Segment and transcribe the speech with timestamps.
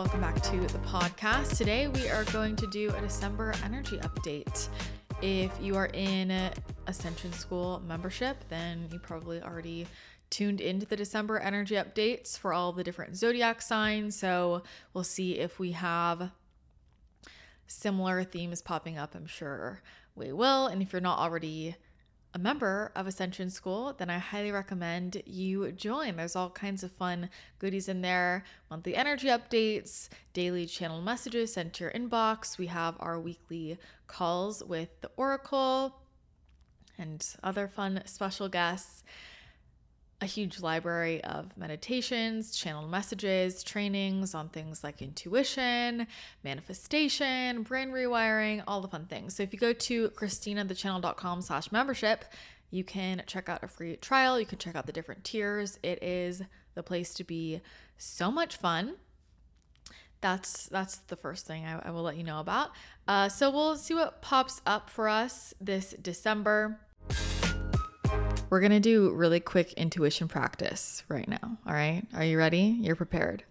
[0.00, 1.58] Welcome back to the podcast.
[1.58, 4.70] Today we are going to do a December energy update.
[5.20, 6.50] If you are in
[6.86, 9.86] Ascension School membership, then you probably already
[10.30, 14.16] tuned into the December energy updates for all the different zodiac signs.
[14.16, 14.62] So
[14.94, 16.30] we'll see if we have
[17.66, 19.14] similar themes popping up.
[19.14, 19.82] I'm sure
[20.14, 20.66] we will.
[20.66, 21.76] And if you're not already
[22.32, 26.16] a member of Ascension School, then I highly recommend you join.
[26.16, 31.74] There's all kinds of fun goodies in there monthly energy updates, daily channel messages sent
[31.74, 32.56] to your inbox.
[32.56, 35.96] We have our weekly calls with the Oracle
[36.96, 39.02] and other fun special guests
[40.22, 46.06] a huge library of meditations, channeled messages, trainings on things like intuition,
[46.44, 49.36] manifestation, brain rewiring, all the fun things.
[49.36, 52.24] So if you go to christinathechannel.com slash membership,
[52.70, 54.38] you can check out a free trial.
[54.38, 55.78] You can check out the different tiers.
[55.82, 56.42] It is
[56.74, 57.60] the place to be.
[58.02, 58.94] So much fun.
[60.22, 62.70] That's that's the first thing I, I will let you know about.
[63.08, 66.78] Uh, so we'll see what pops up for us this December.
[68.50, 71.58] We're going to do really quick intuition practice right now.
[71.66, 72.02] All right.
[72.14, 72.76] Are you ready?
[72.80, 73.44] You're prepared.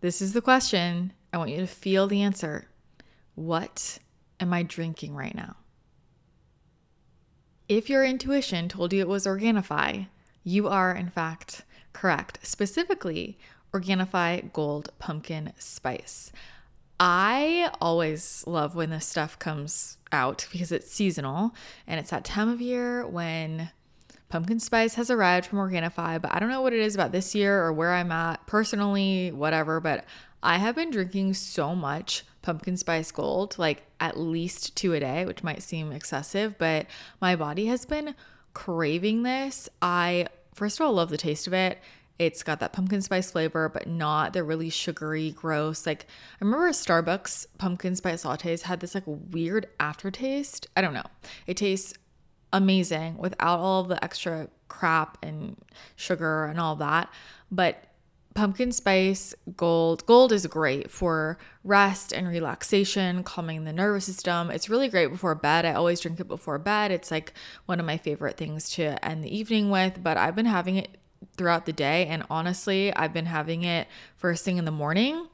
[0.00, 1.12] This is the question.
[1.32, 2.66] I want you to feel the answer.
[3.34, 3.98] What
[4.40, 5.56] am I drinking right now?
[7.68, 10.08] If your intuition told you it was Organifi,
[10.42, 12.38] you are in fact correct.
[12.42, 13.38] Specifically,
[13.74, 16.32] Organifi Gold Pumpkin Spice.
[16.98, 21.54] I always love when this stuff comes out because it's seasonal
[21.86, 23.70] and it's that time of year when
[24.28, 27.34] Pumpkin spice has arrived from Organifi, but I don't know what it is about this
[27.34, 29.80] year or where I'm at personally, whatever.
[29.80, 30.04] But
[30.42, 35.24] I have been drinking so much pumpkin spice gold, like at least two a day,
[35.24, 36.86] which might seem excessive, but
[37.20, 38.14] my body has been
[38.54, 39.68] craving this.
[39.82, 41.78] I, first of all, love the taste of it.
[42.18, 45.86] It's got that pumpkin spice flavor, but not the really sugary, gross.
[45.86, 46.06] Like,
[46.40, 50.66] I remember Starbucks pumpkin spice lattes had this like weird aftertaste.
[50.76, 51.06] I don't know.
[51.46, 51.94] It tastes
[52.52, 55.56] amazing without all the extra crap and
[55.96, 57.10] sugar and all that.
[57.50, 57.84] But
[58.34, 64.50] pumpkin spice gold gold is great for rest and relaxation calming the nervous system.
[64.50, 65.64] It's really great before bed.
[65.64, 66.92] I always drink it before bed.
[66.92, 67.32] It's like
[67.66, 70.96] one of my favorite things to end the evening with but i've been having it
[71.36, 75.26] throughout the day and honestly i've been having it first thing in the morning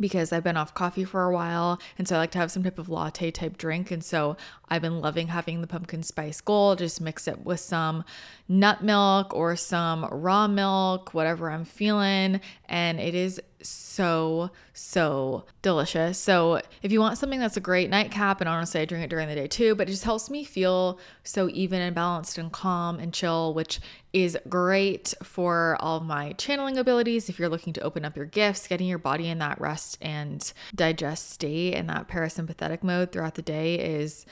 [0.00, 1.80] because I've been off coffee for a while.
[1.98, 3.90] And so I like to have some type of latte type drink.
[3.90, 4.36] And so
[4.68, 8.04] I've been loving having the pumpkin spice gold, just mix it with some
[8.48, 12.40] nut milk or some raw milk, whatever I'm feeling.
[12.68, 16.18] And it is so, so delicious.
[16.18, 19.28] So, if you want something that's a great nightcap, and honestly, I drink it during
[19.28, 22.98] the day too, but it just helps me feel so even and balanced and calm
[22.98, 23.80] and chill, which
[24.12, 27.28] is great for all my channeling abilities.
[27.28, 30.52] If you're looking to open up your gifts, getting your body in that rest and
[30.74, 34.26] digest state and that parasympathetic mode throughout the day is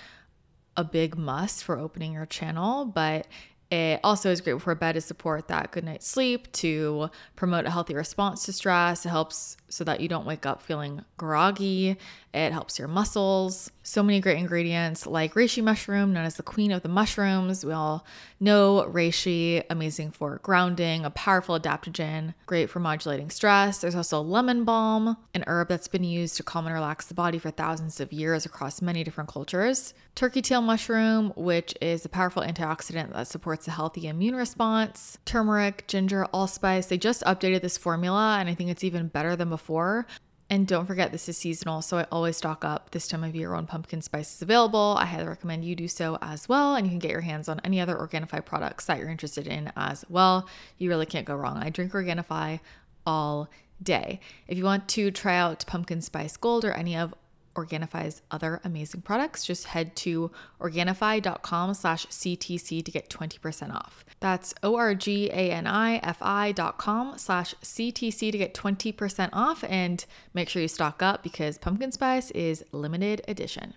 [0.77, 3.27] a big must for opening your channel, but
[3.71, 7.71] it also is great before bed to support that good night's sleep, to promote a
[7.71, 9.05] healthy response to stress.
[9.05, 11.97] It helps so that you don't wake up feeling groggy.
[12.33, 13.71] It helps your muscles.
[13.89, 17.65] So many great ingredients like reishi mushroom, known as the queen of the mushrooms.
[17.65, 18.05] We all
[18.39, 23.79] know reishi, amazing for grounding, a powerful adaptogen, great for modulating stress.
[23.79, 27.39] There's also lemon balm, an herb that's been used to calm and relax the body
[27.39, 29.95] for thousands of years across many different cultures.
[30.15, 35.17] Turkey tail mushroom, which is a powerful antioxidant that supports a healthy immune response.
[35.25, 36.87] Turmeric, ginger, allspice.
[36.87, 40.07] They just updated this formula, and I think it's even better than before.
[40.51, 43.53] And don't forget, this is seasonal, so I always stock up this time of year
[43.53, 44.97] when pumpkin spice is available.
[44.99, 46.75] I highly recommend you do so as well.
[46.75, 49.71] And you can get your hands on any other Organifi products that you're interested in
[49.77, 50.49] as well.
[50.79, 51.59] You really can't go wrong.
[51.59, 52.61] I drink Organifi
[53.07, 53.51] all
[53.83, 54.21] day.
[54.47, 57.15] If you want to try out pumpkin spice gold or any of
[57.59, 64.05] Organifi's other amazing products, just head to organifi.com slash CTC to get 20% off.
[64.21, 71.03] That's O-R-G-A-N-I-F-I dot com slash CTC to get 20% off and make sure you stock
[71.03, 73.75] up because pumpkin spice is limited edition.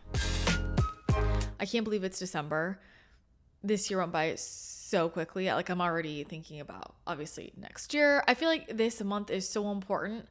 [1.59, 2.79] I can't believe it's December.
[3.63, 5.47] This year went by so quickly.
[5.47, 8.23] Like I'm already thinking about obviously next year.
[8.27, 10.27] I feel like this month is so important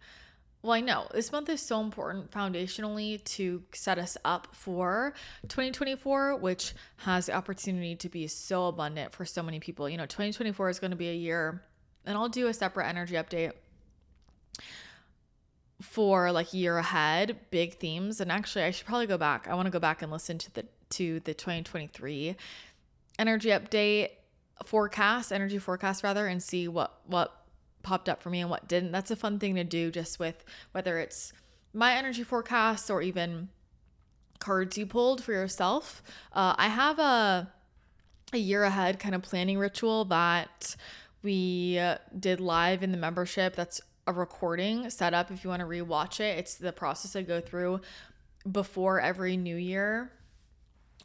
[0.63, 5.15] well, I know this month is so important foundationally to set us up for
[5.49, 9.89] 2024, which has the opportunity to be so abundant for so many people.
[9.89, 11.63] You know, 2024 is going to be a year,
[12.05, 13.53] and I'll do a separate energy update
[15.81, 18.21] for like year ahead, big themes.
[18.21, 19.49] And actually, I should probably go back.
[19.49, 22.37] I want to go back and listen to the to the 2023
[23.19, 24.11] energy update
[24.65, 27.40] forecast, energy forecast rather, and see what what
[27.83, 28.93] popped up for me and what didn't.
[28.93, 31.33] That's a fun thing to do just with whether it's
[31.73, 33.49] my energy forecasts or even
[34.39, 36.03] cards you pulled for yourself.
[36.33, 37.53] Uh, I have a
[38.33, 40.77] a year ahead kind of planning ritual that
[41.23, 43.57] we uh, did live in the membership.
[43.57, 46.39] That's a recording set up if you want to rewatch it.
[46.39, 47.81] It's the process I go through
[48.51, 50.13] before every new year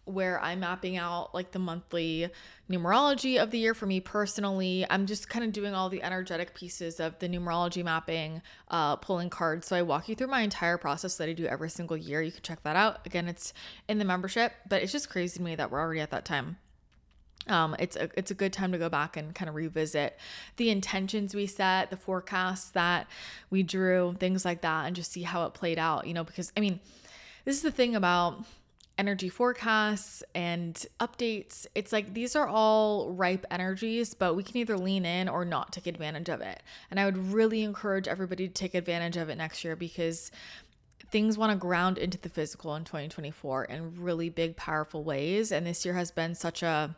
[0.05, 2.29] where I'm mapping out like the monthly
[2.69, 4.85] numerology of the year for me personally.
[4.89, 9.29] I'm just kind of doing all the energetic pieces of the numerology mapping, uh, pulling
[9.29, 9.67] cards.
[9.67, 12.21] So I walk you through my entire process that I do every single year.
[12.21, 13.05] You can check that out.
[13.05, 13.53] Again, it's
[13.87, 16.57] in the membership, but it's just crazy to me that we're already at that time.
[17.47, 20.17] Um, it's a it's a good time to go back and kind of revisit
[20.57, 23.07] the intentions we set, the forecasts that
[23.51, 26.07] we drew, things like that, and just see how it played out.
[26.07, 26.79] You know, because I mean,
[27.45, 28.43] this is the thing about
[28.97, 31.65] energy forecasts and updates.
[31.75, 35.73] It's like these are all ripe energies, but we can either lean in or not
[35.73, 36.63] take advantage of it.
[36.89, 40.31] And I would really encourage everybody to take advantage of it next year because
[41.11, 45.51] things want to ground into the physical in 2024 in really big, powerful ways.
[45.51, 46.95] And this year has been such a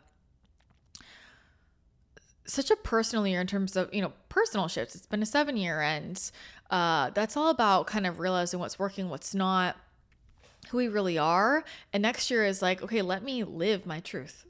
[2.46, 5.54] such a personal year in terms of you know personal shifts it's been a seven
[5.54, 6.30] year and
[6.70, 9.76] uh, that's all about kind of realizing what's working what's not
[10.70, 11.64] who we really are.
[11.92, 14.44] And next year is like okay let me live my truth.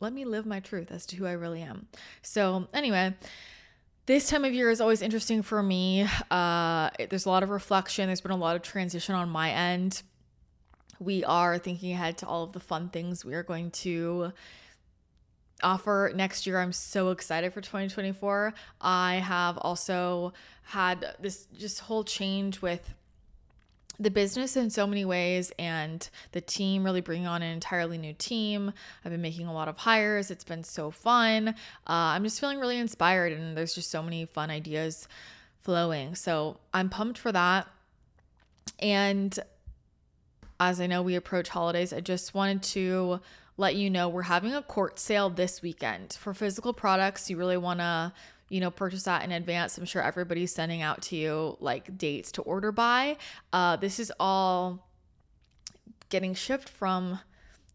[0.00, 1.86] Let me live my truth as to who i really am.
[2.22, 3.14] So anyway
[4.10, 6.04] this time of year is always interesting for me.
[6.32, 8.08] Uh, there's a lot of reflection.
[8.08, 10.02] There's been a lot of transition on my end.
[10.98, 14.32] We are thinking ahead to all of the fun things we are going to
[15.62, 16.58] offer next year.
[16.58, 18.52] I'm so excited for 2024.
[18.80, 20.32] I have also
[20.64, 22.92] had this just whole change with
[24.00, 28.14] the business in so many ways and the team really bringing on an entirely new
[28.14, 28.72] team.
[29.04, 30.30] I've been making a lot of hires.
[30.30, 31.48] It's been so fun.
[31.48, 31.52] Uh,
[31.86, 35.06] I'm just feeling really inspired and there's just so many fun ideas
[35.60, 36.14] flowing.
[36.14, 37.68] So I'm pumped for that.
[38.78, 39.38] And
[40.58, 43.20] as I know we approach holidays, I just wanted to
[43.58, 47.28] let you know we're having a quartz sale this weekend for physical products.
[47.28, 48.14] You really want to
[48.50, 49.78] you know, purchase that in advance.
[49.78, 53.16] I'm sure everybody's sending out to you like dates to order by.
[53.52, 54.86] Uh, this is all
[56.10, 57.20] getting shipped from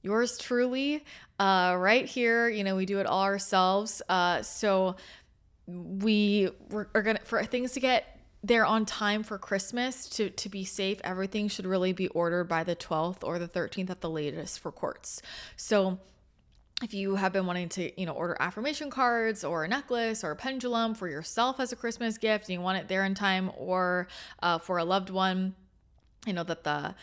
[0.04, 1.04] yours truly
[1.40, 2.48] uh, right here.
[2.50, 4.02] You know, we do it all ourselves.
[4.08, 4.98] Uh, so
[5.68, 6.50] we
[6.94, 11.00] are gonna for things to get they're on time for Christmas to to be safe.
[11.04, 14.72] Everything should really be ordered by the 12th or the 13th at the latest for
[14.72, 15.22] quartz.
[15.56, 16.00] So
[16.84, 20.32] if you have been wanting to, you know, order affirmation cards or a necklace or
[20.32, 23.50] a pendulum for yourself as a Christmas gift and you want it there in time
[23.58, 24.08] or
[24.42, 25.56] uh, for a loved one,
[26.26, 26.96] you know that the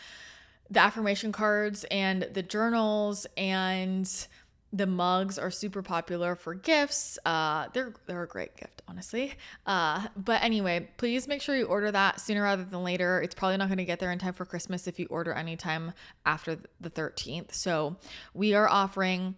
[0.69, 4.27] the affirmation cards and the journals and
[4.71, 7.19] the mugs are super popular for gifts.
[7.25, 9.33] Uh, they're they're a great gift, honestly.
[9.67, 13.21] Uh, but anyway, please make sure you order that sooner rather than later.
[13.21, 15.93] It's probably not going to get there in time for Christmas if you order anytime
[16.25, 17.53] after the 13th.
[17.53, 17.97] So
[18.33, 19.35] we are offering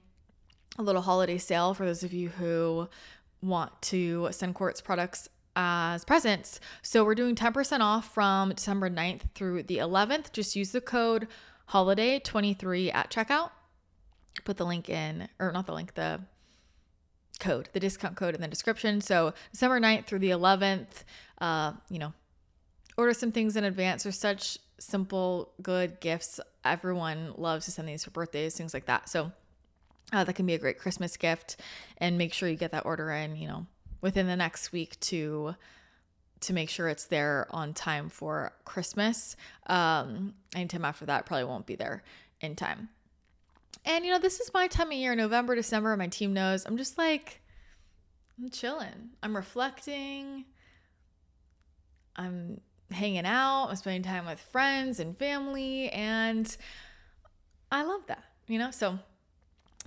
[0.77, 2.89] a little holiday sale for those of you who
[3.41, 6.59] want to send Quartz products as presents.
[6.81, 10.31] So we're doing 10% off from December 9th through the 11th.
[10.33, 11.27] Just use the code
[11.69, 13.51] holiday23 at checkout
[14.43, 16.21] put the link in, or not the link, the
[17.39, 19.01] code, the discount code in the description.
[19.01, 21.03] So December 9th through the 11th,
[21.39, 22.13] uh, you know,
[22.97, 24.03] order some things in advance.
[24.03, 26.39] They're such simple, good gifts.
[26.63, 29.09] Everyone loves to send these for birthdays, things like that.
[29.09, 29.31] So
[30.13, 31.57] uh, that can be a great Christmas gift.
[31.97, 33.65] And make sure you get that order in, you know,
[34.01, 35.55] within the next week to
[36.41, 39.35] to make sure it's there on time for Christmas.
[39.67, 42.03] Um, anytime after that probably won't be there
[42.41, 42.89] in time.
[43.85, 46.65] And you know, this is my time of year, November, December, my team knows.
[46.65, 47.41] I'm just like
[48.37, 49.11] I'm chilling.
[49.23, 50.45] I'm reflecting.
[52.15, 56.55] I'm hanging out, I'm spending time with friends and family, and
[57.71, 58.71] I love that, you know?
[58.71, 58.99] So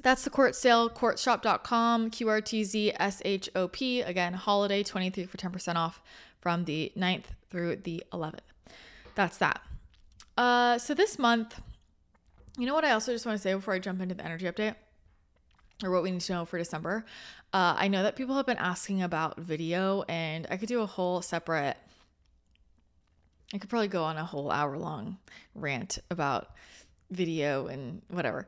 [0.02, 4.06] that's the quartz sale, quartzshop.com, QRTZSHOP.
[4.06, 6.00] Again, holiday 23 for 10% off
[6.40, 8.40] from the 9th through the 11th.
[9.14, 9.60] That's that.
[10.36, 11.60] Uh, so this month,
[12.56, 14.46] you know what I also just want to say before I jump into the energy
[14.46, 14.76] update?
[15.82, 17.04] Or what we need to know for December.
[17.52, 20.86] Uh, I know that people have been asking about video, and I could do a
[20.86, 21.76] whole separate,
[23.54, 25.18] I could probably go on a whole hour long
[25.54, 26.50] rant about
[27.10, 28.46] video and whatever.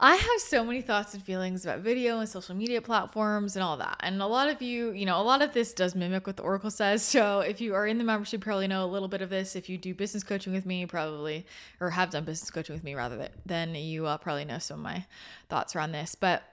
[0.00, 3.76] I have so many thoughts and feelings about video and social media platforms and all
[3.78, 3.96] that.
[3.98, 6.44] And a lot of you, you know, a lot of this does mimic what the
[6.44, 7.02] Oracle says.
[7.02, 9.56] So if you are in the membership, probably know a little bit of this.
[9.56, 11.46] If you do business coaching with me, probably,
[11.80, 14.84] or have done business coaching with me rather, then you uh, probably know some of
[14.84, 15.04] my
[15.48, 16.14] thoughts around this.
[16.14, 16.44] But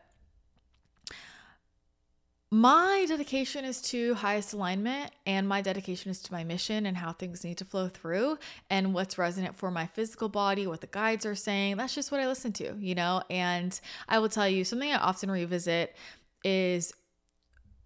[2.56, 7.12] my dedication is to highest alignment and my dedication is to my mission and how
[7.12, 8.38] things need to flow through
[8.70, 11.76] and what's resonant for my physical body what the guides are saying.
[11.76, 13.22] That's just what i listen to you know?
[13.30, 15.98] And i will tell you something i often revisit
[16.46, 16.94] is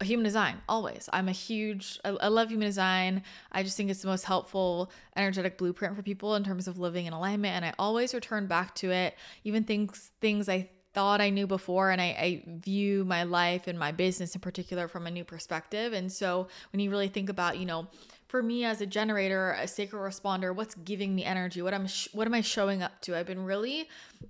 [0.04, 1.10] human design always.
[1.12, 3.24] I'm a huge I, I, love human design.
[3.52, 7.08] I just think it's the most helpful energetic blueprint for people in terms of living
[7.08, 9.16] in alignment and i always return back to it.
[9.44, 13.78] Even things things i thought I knew before, and I, I, view my life and
[13.78, 15.94] my business in particular from a new perspective.
[15.94, 17.88] And so when you really think about, you know,
[18.28, 21.62] for me as a generator, a sacred responder, what's giving me energy?
[21.62, 23.18] What I'm sh- what am I showing up to?
[23.18, 23.88] I've been really,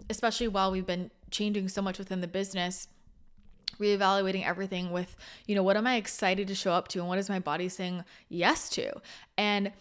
[0.09, 2.87] especially while we've been changing so much within the business
[3.79, 5.15] reevaluating everything with,
[5.47, 7.69] you know, what am I excited to show up to and what is my body
[7.69, 8.91] saying yes to?
[9.37, 9.71] And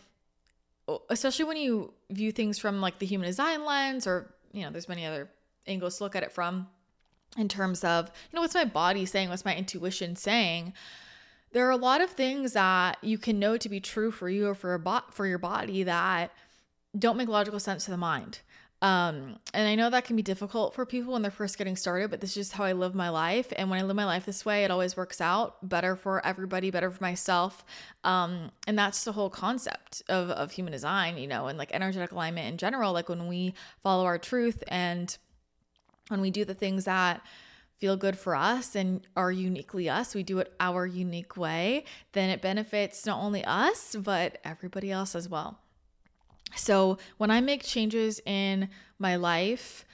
[1.11, 4.89] especially when you view things from like the human design lens or, you know, there's
[4.89, 5.29] many other
[5.69, 6.69] angles to look at it from
[7.37, 9.29] in terms of, you know, what's my body saying?
[9.29, 10.73] What's my intuition saying?
[11.53, 14.49] There are a lot of things that you can know to be true for you
[14.49, 16.33] or for a bot for your body that
[16.99, 18.41] don't make logical sense to the mind.
[18.81, 22.11] Um, and I know that can be difficult for people when they're first getting started,
[22.11, 23.53] but this is just how I live my life.
[23.57, 26.71] And when I live my life this way, it always works out better for everybody,
[26.71, 27.65] better for myself.
[28.05, 32.13] Um, and that's the whole concept of, of human design, you know, and like energetic
[32.13, 32.93] alignment in general.
[32.93, 35.17] Like when we follow our truth and
[36.09, 37.23] when we do the things that
[37.79, 42.29] feel good for us and are uniquely us, we do it our unique way, then
[42.29, 45.61] it benefits not only us, but everybody else as well.
[46.57, 49.85] So when I make changes in my life,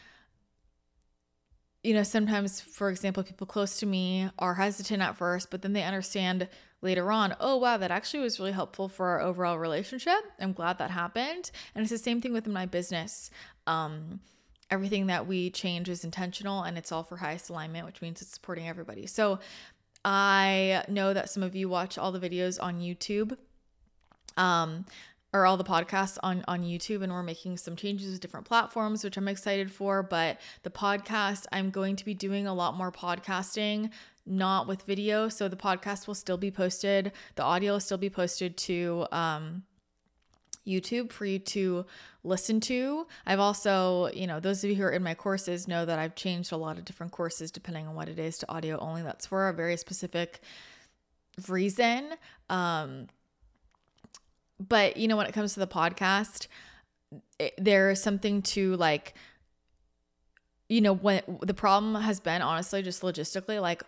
[1.82, 5.74] you know, sometimes, for example, people close to me are hesitant at first, but then
[5.74, 6.48] they understand
[6.80, 10.20] later on, oh, wow, that actually was really helpful for our overall relationship.
[10.40, 11.50] I'm glad that happened.
[11.74, 13.30] And it's the same thing with my business.
[13.66, 14.20] Um,
[14.70, 18.32] everything that we change is intentional and it's all for highest alignment, which means it's
[18.32, 19.06] supporting everybody.
[19.06, 19.38] So
[20.04, 23.36] I know that some of you watch all the videos on YouTube.
[24.36, 24.84] Um,
[25.34, 29.04] or all the podcasts on on YouTube and we're making some changes with different platforms
[29.04, 32.92] which I'm excited for but the podcast I'm going to be doing a lot more
[32.92, 33.90] podcasting
[34.24, 38.08] not with video so the podcast will still be posted the audio will still be
[38.08, 39.64] posted to um
[40.66, 41.84] YouTube for you to
[42.22, 43.06] listen to.
[43.26, 46.14] I've also, you know, those of you who are in my courses know that I've
[46.14, 49.02] changed a lot of different courses depending on what it is to audio only.
[49.02, 50.40] That's for a very specific
[51.48, 52.14] reason.
[52.48, 53.08] Um,
[54.58, 56.46] but, you know, when it comes to the podcast,
[57.38, 59.14] it, there is something to like,
[60.68, 63.82] you know, when the problem has been honestly just logistically, like,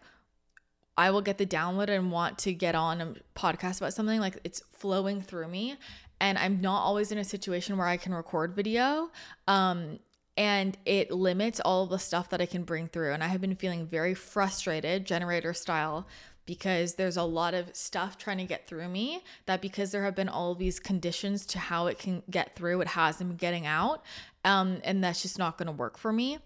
[0.99, 4.39] I will get the download and want to get on a podcast about something like
[4.45, 5.77] it's flowing through me
[6.21, 9.11] and I'm not always in a situation where I can record video.
[9.47, 9.99] Um,
[10.37, 13.13] and it limits all the stuff that I can bring through.
[13.13, 16.07] And I have been feeling very frustrated, generator style,
[16.45, 20.15] because there's a lot of stuff trying to get through me that because there have
[20.15, 24.05] been all these conditions to how it can get through, it hasn't been getting out.
[24.45, 26.39] Um, and that's just not going to work for me.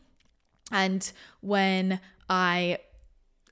[0.73, 1.11] And
[1.41, 2.79] when I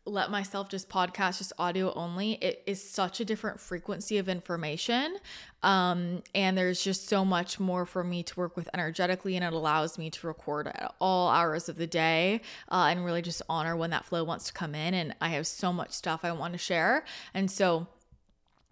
[0.08, 5.16] let myself just podcast just audio only it is such a different frequency of information
[5.62, 9.52] um, and there's just so much more for me to work with energetically and it
[9.52, 13.76] allows me to record at all hours of the day uh, and really just honor
[13.76, 16.52] when that flow wants to come in and i have so much stuff i want
[16.52, 17.04] to share.
[17.34, 17.86] And so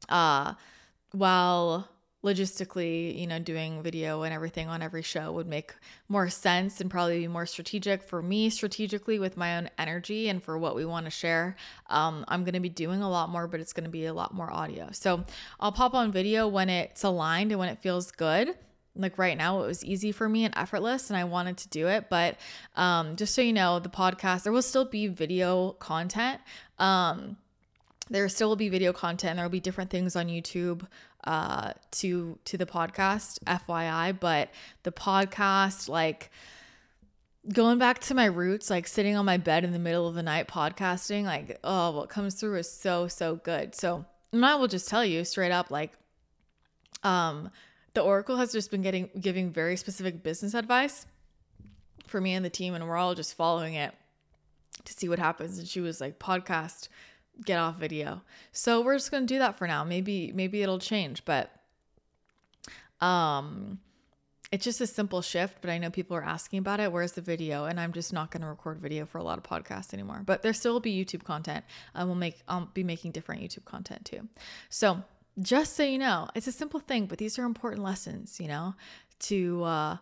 [0.08, 0.54] uh
[1.12, 1.88] while
[2.26, 5.72] logistically, you know, doing video and everything on every show would make
[6.08, 10.42] more sense and probably be more strategic for me strategically with my own energy and
[10.42, 11.54] for what we want to share.
[11.88, 14.12] Um, I'm going to be doing a lot more, but it's going to be a
[14.12, 14.88] lot more audio.
[14.90, 15.24] So
[15.60, 18.56] I'll pop on video when it's aligned and when it feels good
[18.98, 21.86] like right now it was easy for me and effortless and i wanted to do
[21.86, 22.38] it but
[22.76, 26.40] um, just so you know the podcast there will still be video content
[26.78, 27.36] um,
[28.08, 30.86] there still will be video content there will be different things on youtube
[31.26, 34.18] uh, to to the podcast, FYI.
[34.18, 34.50] But
[34.82, 36.30] the podcast, like
[37.52, 40.22] going back to my roots, like sitting on my bed in the middle of the
[40.22, 43.74] night podcasting, like oh, what comes through is so so good.
[43.74, 45.92] So and I will just tell you straight up, like,
[47.02, 47.50] um,
[47.94, 51.06] the Oracle has just been getting giving very specific business advice
[52.06, 53.94] for me and the team, and we're all just following it
[54.84, 55.58] to see what happens.
[55.58, 56.88] And she was like, podcast
[57.44, 58.22] get off video.
[58.52, 59.84] So we're just going to do that for now.
[59.84, 61.50] Maybe maybe it'll change, but
[63.00, 63.78] um
[64.52, 66.92] it's just a simple shift, but I know people are asking about it.
[66.92, 67.64] Where's the video?
[67.64, 70.22] And I'm just not going to record video for a lot of podcasts anymore.
[70.24, 71.64] But there still will be YouTube content.
[71.94, 74.28] I will make I'll be making different YouTube content too.
[74.68, 75.02] So
[75.40, 78.74] just so you know, it's a simple thing, but these are important lessons, you know,
[79.20, 79.96] to uh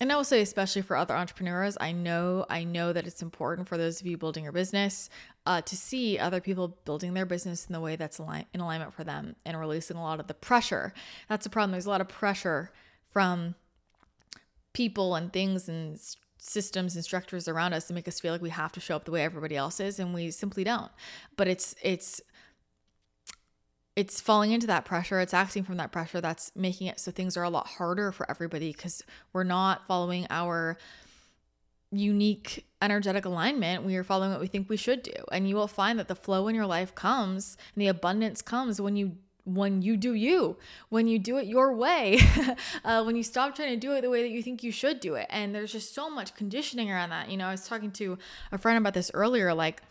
[0.00, 3.68] and I will say, especially for other entrepreneurs, I know I know that it's important
[3.68, 5.10] for those of you building your business
[5.46, 9.04] uh, to see other people building their business in the way that's in alignment for
[9.04, 10.92] them and releasing a lot of the pressure.
[11.28, 11.72] That's the problem.
[11.72, 12.72] There's a lot of pressure
[13.10, 13.54] from
[14.72, 16.00] people and things and
[16.38, 19.04] systems and structures around us to make us feel like we have to show up
[19.04, 20.90] the way everybody else is, and we simply don't.
[21.36, 22.20] But it's it's
[23.94, 27.36] it's falling into that pressure it's acting from that pressure that's making it so things
[27.36, 30.78] are a lot harder for everybody because we're not following our
[31.92, 35.12] unique energetic alignment we are following what we think we should do.
[35.30, 38.80] And you will find that the flow in your life comes and the abundance comes
[38.80, 40.56] when you when you do you
[40.88, 42.18] when you do it your way
[42.84, 45.00] uh, when you stop trying to do it the way that you think you should
[45.00, 45.26] do it.
[45.30, 47.30] And there's just so much conditioning around that.
[47.30, 48.18] You know i was talking to
[48.50, 49.82] a friend about this earlier like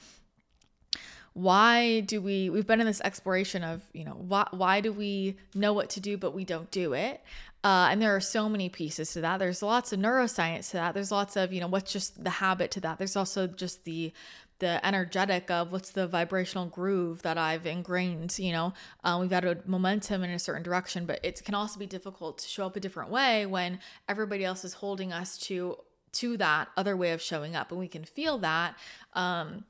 [1.34, 5.38] why do we we've been in this exploration of you know why why do we
[5.56, 7.22] know what to do but we don't do it?
[7.64, 9.38] Uh, and there are so many pieces to that.
[9.38, 10.94] There's lots of neuroscience to that.
[10.94, 12.98] There's lots of you know what's just the habit to that.
[12.98, 14.12] There's also just the
[14.62, 18.74] the energetic of what's the vibrational groove that I've ingrained, you know,
[19.04, 22.38] um, we've got a momentum in a certain direction, but it can also be difficult
[22.38, 25.78] to show up a different way when everybody else is holding us to
[26.14, 28.76] to that other way of showing up and we can feel that.
[29.14, 29.66] Um,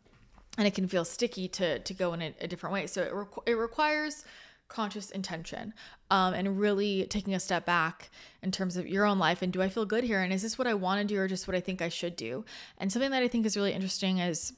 [0.57, 2.87] and it can feel sticky to to go in a, a different way.
[2.87, 4.23] So it requ- it requires
[4.67, 5.73] conscious intention
[6.09, 8.09] um, and really taking a step back
[8.41, 10.57] in terms of your own life and do I feel good here and is this
[10.57, 12.45] what I want to do or just what I think I should do?
[12.77, 14.53] And something that I think is really interesting is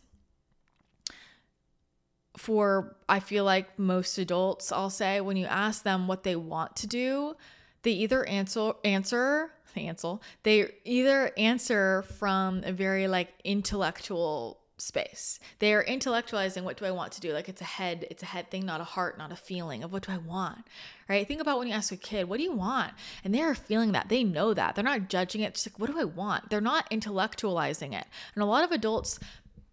[2.38, 6.76] for I feel like most adults I'll say when you ask them what they want
[6.78, 7.36] to do,
[7.82, 15.40] they either answer answer they answer they either answer from a very like intellectual space.
[15.60, 17.34] They are intellectualizing what do I want to do?
[17.34, 19.92] Like it's a head, it's a head thing, not a heart, not a feeling of
[19.92, 20.66] what do I want.
[21.08, 21.28] Right?
[21.28, 22.94] Think about when you ask a kid, what do you want?
[23.24, 24.10] And they are feeling that.
[24.10, 24.76] They know that.
[24.76, 25.56] They're not judging it.
[25.56, 26.50] Just like, what do I want?
[26.50, 28.06] They're not intellectualizing it.
[28.36, 29.20] And a lot of adults,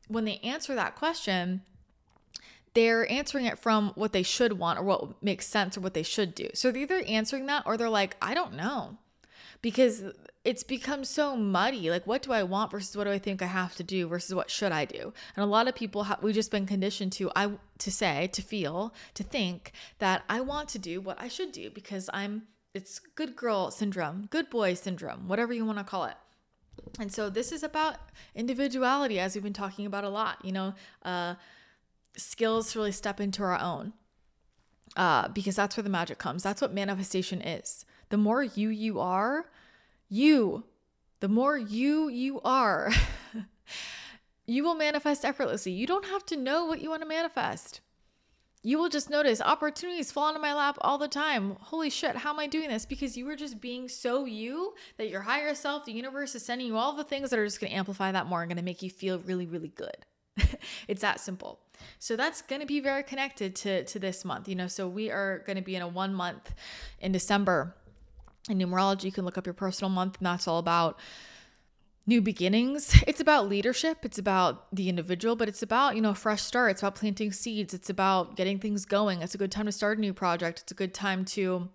[0.09, 1.63] when they answer that question,
[2.75, 6.03] they're answering it from what they should want or what makes sense or what they
[6.03, 6.49] should do.
[6.55, 8.99] So they're either answering that or they're like, I don't know.
[9.63, 10.03] Because
[10.45, 11.91] it's become so muddy.
[11.91, 14.35] Like, what do I want versus what do I think I have to do versus
[14.35, 15.13] what should I do?
[15.37, 18.43] And a lot of people have we've just been conditioned to I to say, to
[18.43, 22.99] feel, to think that I want to do what I should do because I'm it's
[22.99, 26.17] good girl syndrome, good boy syndrome, whatever you want to call it.
[26.99, 27.97] And so this is about
[28.35, 30.43] individuality, as we've been talking about a lot.
[30.45, 30.75] You know,
[31.05, 31.35] uh,
[32.17, 33.93] skills really step into our own,
[34.97, 36.43] uh, because that's where the magic comes.
[36.43, 37.85] That's what manifestation is.
[38.09, 39.47] The more you you are,
[40.11, 40.65] you,
[41.21, 42.93] the more you you are,
[44.47, 45.73] you will manifest effortlessly.
[45.73, 47.81] You don't have to know what you want to manifest.
[48.63, 51.57] You will just notice opportunities fall into my lap all the time.
[51.61, 52.85] Holy shit, how am I doing this?
[52.85, 56.67] Because you are just being so you that your higher self, the universe is sending
[56.67, 58.63] you all the things that are just going to amplify that more and going to
[58.63, 60.05] make you feel really, really good.
[60.89, 61.61] it's that simple.
[61.99, 64.49] So that's going to be very connected to to this month.
[64.49, 66.53] You know, so we are going to be in a 1 month
[67.01, 67.75] in December
[68.49, 70.99] in numerology, you can look up your personal month, and that's all about
[72.07, 72.95] new beginnings.
[73.07, 76.73] It's about leadership, it's about the individual, but it's about, you know, fresh start.
[76.73, 79.23] It's about planting seeds, it's about getting things going.
[79.23, 80.61] It's a good time to start a new project.
[80.61, 81.69] It's a good time to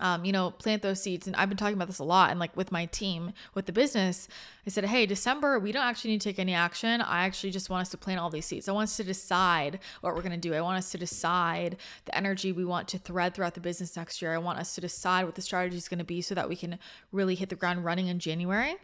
[0.00, 1.26] um, you know, plant those seeds.
[1.26, 2.30] And I've been talking about this a lot.
[2.30, 4.26] And like with my team, with the business,
[4.66, 7.00] I said, hey, December, we don't actually need to take any action.
[7.00, 8.68] I actually just want us to plant all these seeds.
[8.68, 10.52] I want us to decide what we're going to do.
[10.52, 11.76] I want us to decide
[12.06, 14.34] the energy we want to thread throughout the business next year.
[14.34, 16.56] I want us to decide what the strategy is going to be so that we
[16.56, 16.78] can
[17.12, 18.74] really hit the ground running in January.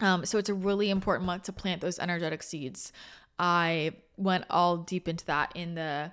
[0.00, 2.92] Um, so it's a really important month to plant those energetic seeds.
[3.38, 6.12] I went all deep into that in the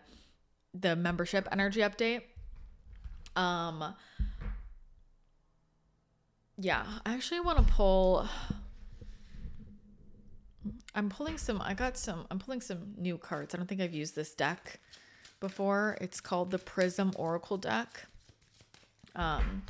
[0.78, 2.24] the membership energy update
[3.36, 3.94] um
[6.58, 8.28] yeah, I actually want to pull
[10.94, 13.54] I'm pulling some I got some I'm pulling some new cards.
[13.54, 14.80] I don't think I've used this deck
[15.40, 15.98] before.
[16.00, 18.06] It's called the Prism Oracle deck.
[19.16, 19.64] Um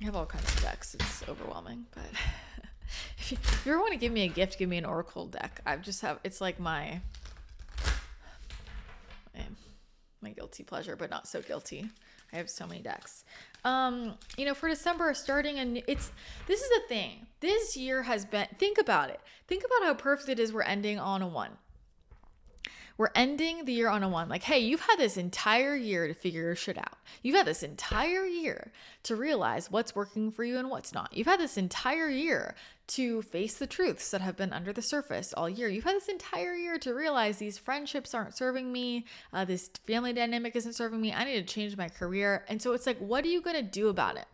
[0.00, 0.94] I have all kinds of decks.
[0.94, 2.04] It's overwhelming, but
[3.18, 5.26] if you, if you ever want to give me a gift, give me an Oracle
[5.26, 5.60] deck.
[5.66, 7.00] I've just have it's like my
[10.22, 11.88] my guilty pleasure, but not so guilty.
[12.32, 13.24] I have so many decks.
[13.64, 16.12] Um, you know, for December, starting and it's
[16.46, 17.26] this is the thing.
[17.40, 18.46] This year has been.
[18.58, 19.20] Think about it.
[19.48, 20.52] Think about how perfect it is.
[20.52, 21.50] We're ending on a one.
[23.00, 24.28] We're ending the year on a one.
[24.28, 26.98] Like, hey, you've had this entire year to figure your shit out.
[27.22, 28.72] You've had this entire year
[29.04, 31.16] to realize what's working for you and what's not.
[31.16, 32.54] You've had this entire year
[32.88, 35.66] to face the truths that have been under the surface all year.
[35.66, 39.06] You've had this entire year to realize these friendships aren't serving me.
[39.32, 41.10] Uh, this family dynamic isn't serving me.
[41.10, 42.44] I need to change my career.
[42.50, 44.26] And so it's like, what are you going to do about it?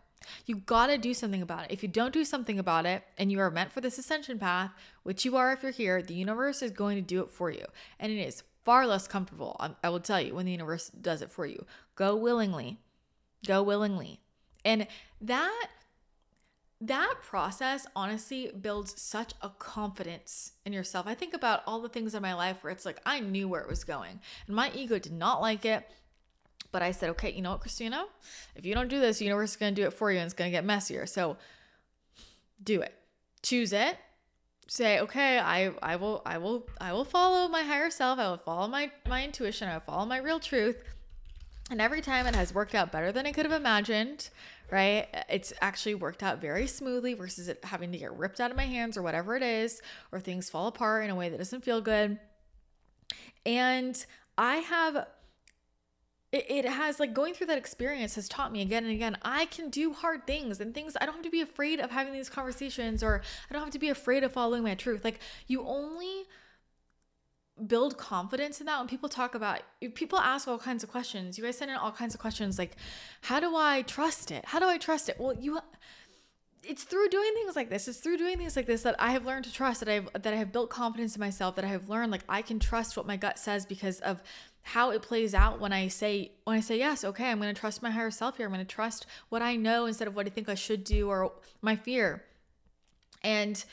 [0.45, 1.71] You got to do something about it.
[1.71, 4.71] If you don't do something about it and you are meant for this ascension path,
[5.03, 7.63] which you are if you're here, the universe is going to do it for you.
[7.97, 11.31] And it is far less comfortable, I will tell you, when the universe does it
[11.31, 11.65] for you.
[11.95, 12.81] Go willingly.
[13.45, 14.19] Go willingly.
[14.65, 14.87] And
[15.21, 15.67] that
[16.81, 21.07] that process honestly builds such a confidence in yourself.
[21.07, 23.61] I think about all the things in my life where it's like I knew where
[23.61, 25.89] it was going and my ego did not like it.
[26.73, 28.03] But I said, okay, you know what, Christina?
[28.57, 30.25] If you don't do this, the universe is going to do it for you and
[30.25, 31.05] it's going to get messier.
[31.05, 31.37] So
[32.61, 32.93] do it.
[33.43, 33.97] Choose it.
[34.69, 38.19] Say, okay, I, I will, I will, I will follow my higher self.
[38.19, 39.69] I will follow my, my intuition.
[39.69, 40.83] I will follow my real truth.
[41.71, 44.29] And every time it has worked out better than I could have imagined,
[44.69, 45.07] right?
[45.29, 48.65] It's actually worked out very smoothly versus it having to get ripped out of my
[48.65, 51.81] hands or whatever it is, or things fall apart in a way that doesn't feel
[51.81, 52.19] good.
[53.45, 54.05] And
[54.37, 55.07] I have
[56.31, 59.45] it, it has like going through that experience has taught me again and again I
[59.45, 62.29] can do hard things and things I don't have to be afraid of having these
[62.29, 65.03] conversations or I don't have to be afraid of following my truth.
[65.03, 66.25] Like you only
[67.65, 69.61] build confidence in that when people talk about
[69.95, 72.75] people ask all kinds of questions you guys send in all kinds of questions like
[73.21, 75.59] how do i trust it how do i trust it well you
[76.63, 79.25] it's through doing things like this it's through doing things like this that i have
[79.25, 81.89] learned to trust that i've that i have built confidence in myself that i have
[81.89, 84.21] learned like i can trust what my gut says because of
[84.67, 87.59] how it plays out when i say when i say yes okay i'm going to
[87.59, 90.25] trust my higher self here i'm going to trust what i know instead of what
[90.25, 92.23] i think i should do or my fear
[93.23, 93.63] and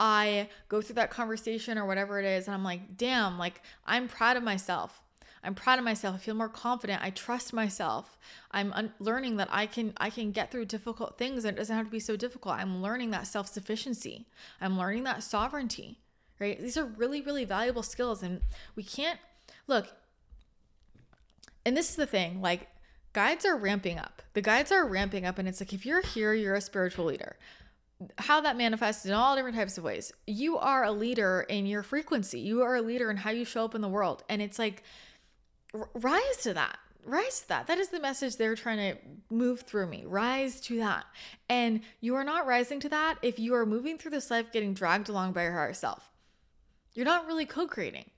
[0.00, 4.08] I go through that conversation or whatever it is, and I'm like, damn, like I'm
[4.08, 5.02] proud of myself.
[5.44, 6.16] I'm proud of myself.
[6.16, 7.02] I feel more confident.
[7.02, 8.18] I trust myself.
[8.50, 11.74] I'm un- learning that I can I can get through difficult things and it doesn't
[11.76, 12.56] have to be so difficult.
[12.56, 14.26] I'm learning that self-sufficiency.
[14.60, 15.98] I'm learning that sovereignty.
[16.38, 16.60] Right?
[16.60, 18.40] These are really really valuable skills and
[18.76, 19.18] we can't
[19.66, 19.88] look
[21.64, 22.68] and this is the thing, like
[23.12, 24.22] guides are ramping up.
[24.34, 27.36] The guides are ramping up and it's like if you're here, you're a spiritual leader
[28.18, 30.12] how that manifests in all different types of ways.
[30.26, 32.40] You are a leader in your frequency.
[32.40, 34.22] You are a leader in how you show up in the world.
[34.28, 34.82] And it's like,
[35.94, 36.78] rise to that.
[37.04, 37.66] Rise to that.
[37.66, 38.98] That is the message they're trying to
[39.30, 40.04] move through me.
[40.06, 41.04] Rise to that.
[41.48, 44.74] And you are not rising to that if you are moving through this life getting
[44.74, 46.10] dragged along by your higher self.
[46.94, 48.10] You're not really co creating.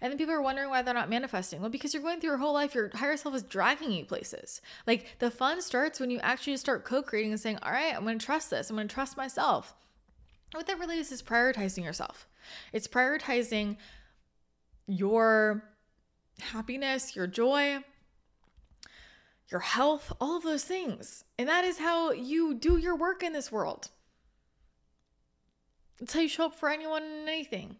[0.00, 1.60] And then people are wondering why they're not manifesting.
[1.60, 4.60] Well, because you're going through your whole life, your higher self is dragging you places.
[4.86, 8.02] Like the fun starts when you actually start co creating and saying, all right, I'm
[8.02, 8.70] going to trust this.
[8.70, 9.74] I'm going to trust myself.
[10.52, 12.26] What that really is is prioritizing yourself.
[12.72, 13.76] It's prioritizing
[14.86, 15.64] your
[16.40, 17.78] happiness, your joy,
[19.50, 21.24] your health, all of those things.
[21.38, 23.88] And that is how you do your work in this world.
[26.00, 27.76] It's how you show up for anyone and anything.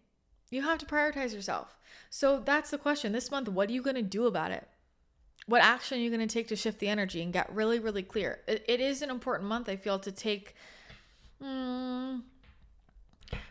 [0.53, 1.79] You have to prioritize yourself.
[2.11, 3.13] So that's the question.
[3.13, 4.69] This month, what are you going to do about it?
[5.47, 8.03] What action are you going to take to shift the energy and get really, really
[8.03, 8.41] clear?
[8.47, 10.55] it, it is an important month, I feel, to take.
[11.43, 12.21] Mm,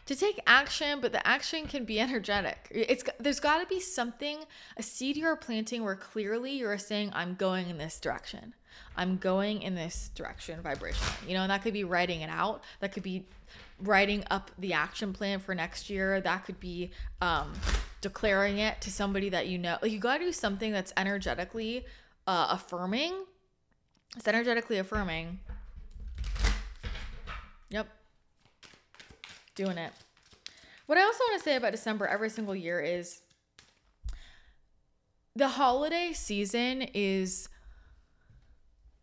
[0.06, 2.68] to take action, but the action can be energetic.
[2.70, 4.38] It's there's got to be something,
[4.78, 8.54] a seed you are planting where clearly you're saying, "I'm going in this direction.
[8.96, 12.64] I'm going in this direction." Vibration, you know, and that could be writing it out.
[12.80, 13.26] That could be
[13.80, 16.22] writing up the action plan for next year.
[16.22, 17.54] That could be um,
[18.02, 19.78] declaring it to somebody that you know.
[19.84, 21.86] You got to do something that's energetically
[22.28, 23.14] uh, affirming.
[24.16, 25.40] It's energetically affirming.
[27.70, 27.88] Yep.
[29.56, 29.94] Doing it.
[30.86, 33.22] What I also want to say about December every single year is
[35.36, 37.48] the holiday season is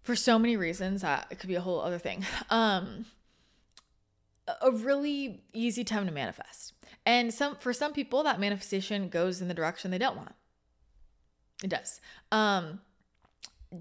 [0.08, 2.24] for so many reasons that it could be a whole other thing.
[2.50, 3.04] Um
[4.62, 6.72] a really easy time to manifest.
[7.04, 10.34] And some for some people that manifestation goes in the direction they don't want.
[11.62, 12.00] It does.
[12.32, 12.80] Um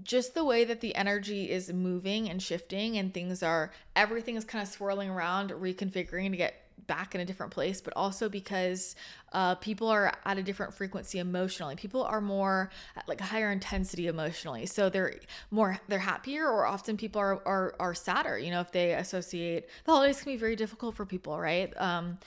[0.02, 4.44] just the way that the energy is moving and shifting and things are everything is
[4.44, 8.94] kind of swirling around, reconfiguring to get back in a different place, but also because
[9.32, 11.76] uh, people are at a different frequency emotionally.
[11.76, 12.70] People are more
[13.06, 15.14] like higher intensity emotionally, so they're
[15.50, 18.38] more they're happier, or often people are are are sadder.
[18.38, 21.72] You know, if they associate the holidays can be very difficult for people, right?
[21.78, 22.18] Um,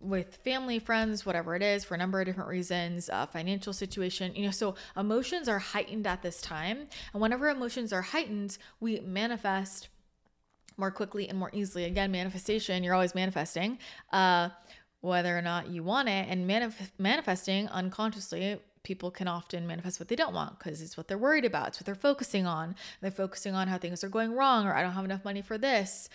[0.00, 4.34] with family, friends, whatever it is, for a number of different reasons, uh, financial situation,
[4.34, 6.86] you know, so emotions are heightened at this time.
[7.12, 9.88] And whenever emotions are heightened, we manifest
[10.76, 11.84] more quickly and more easily.
[11.84, 13.78] Again, manifestation, you're always manifesting,
[14.12, 14.50] uh,
[15.00, 16.26] whether or not you want it.
[16.28, 21.08] And manif- manifesting unconsciously, people can often manifest what they don't want because it's what
[21.08, 22.76] they're worried about, it's what they're focusing on.
[23.00, 25.58] They're focusing on how things are going wrong, or I don't have enough money for
[25.58, 26.08] this.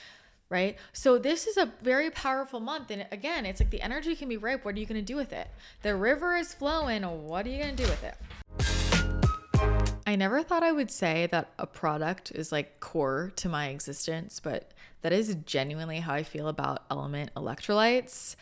[0.50, 0.78] Right.
[0.92, 2.92] So, this is a very powerful month.
[2.92, 4.66] And again, it's like the energy can be ripe.
[4.66, 5.48] What are you going to do with it?
[5.82, 7.04] The river is flowing.
[7.04, 8.91] What are you going to do with it?
[10.06, 14.40] I never thought I would say that a product is like core to my existence,
[14.40, 18.36] but that is genuinely how I feel about element electrolytes.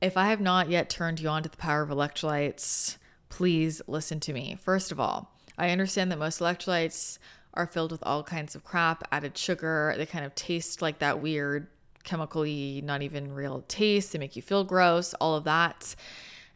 [0.00, 4.20] If I have not yet turned you on to the power of electrolytes, please listen
[4.20, 4.56] to me.
[4.60, 7.18] First of all, I understand that most electrolytes
[7.54, 9.94] are filled with all kinds of crap, added sugar.
[9.96, 11.66] They kind of taste like that weird,
[12.04, 14.12] chemically, not even real taste.
[14.12, 15.96] They make you feel gross, all of that.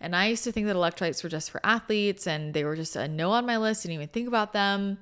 [0.03, 2.97] And I used to think that electrolytes were just for athletes and they were just
[2.97, 3.85] a no on my list.
[3.85, 4.99] Didn't even think about them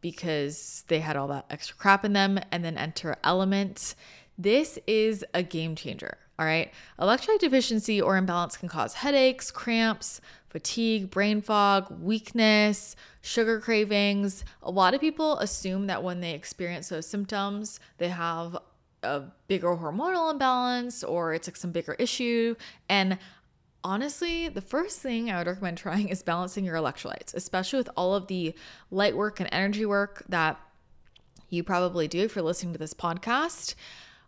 [0.00, 2.40] because they had all that extra crap in them.
[2.50, 3.94] And then enter Element.
[4.38, 6.16] This is a game changer.
[6.38, 6.72] All right.
[6.98, 14.46] Electrolyte deficiency or imbalance can cause headaches, cramps, fatigue, brain fog, weakness, sugar cravings.
[14.62, 18.56] A lot of people assume that when they experience those symptoms, they have
[19.02, 22.54] a bigger hormonal imbalance or it's like some bigger issue.
[22.88, 23.18] And
[23.84, 28.14] honestly, the first thing I would recommend trying is balancing your electrolytes, especially with all
[28.14, 28.54] of the
[28.90, 30.60] light work and energy work that
[31.48, 33.74] you probably do if you're listening to this podcast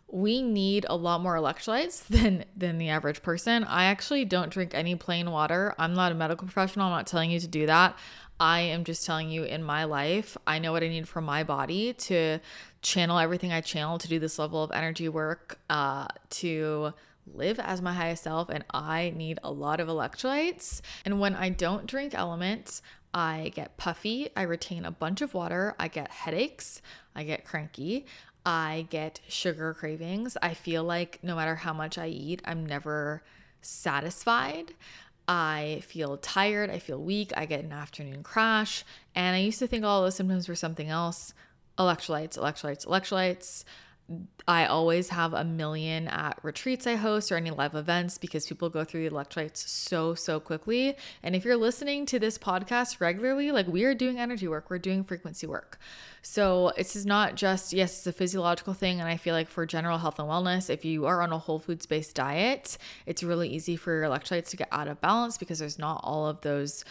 [0.07, 3.63] we need a lot more electrolytes than than the average person.
[3.63, 5.73] I actually don't drink any plain water.
[5.77, 6.87] I'm not a medical professional.
[6.87, 7.97] I'm not telling you to do that.
[8.39, 11.43] I am just telling you in my life, I know what I need from my
[11.43, 12.39] body to
[12.81, 16.93] channel everything I channel to do this level of energy work, uh, to
[17.33, 18.49] live as my highest self.
[18.49, 20.81] And I need a lot of electrolytes.
[21.03, 22.81] And when I don't drink elements,
[23.13, 26.81] I get puffy, I retain a bunch of water, I get headaches,
[27.15, 28.05] I get cranky,
[28.45, 30.37] I get sugar cravings.
[30.41, 33.23] I feel like no matter how much I eat, I'm never
[33.61, 34.73] satisfied.
[35.27, 36.69] I feel tired.
[36.69, 37.33] I feel weak.
[37.35, 38.83] I get an afternoon crash.
[39.15, 41.33] And I used to think all those symptoms were something else
[41.79, 43.63] electrolytes, electrolytes, electrolytes.
[44.47, 48.69] I always have a million at retreats I host or any live events because people
[48.69, 50.95] go through the electrolytes so, so quickly.
[51.23, 54.77] And if you're listening to this podcast regularly, like we are doing energy work, we're
[54.77, 55.79] doing frequency work.
[56.21, 58.99] So this is not just, yes, it's a physiological thing.
[58.99, 61.57] And I feel like for general health and wellness, if you are on a whole
[61.57, 65.57] foods based diet, it's really easy for your electrolytes to get out of balance because
[65.57, 66.85] there's not all of those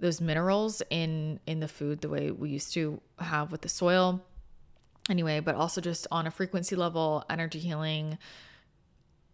[0.00, 4.24] those minerals in in the food the way we used to have with the soil
[5.08, 8.18] anyway, but also just on a frequency level, energy healing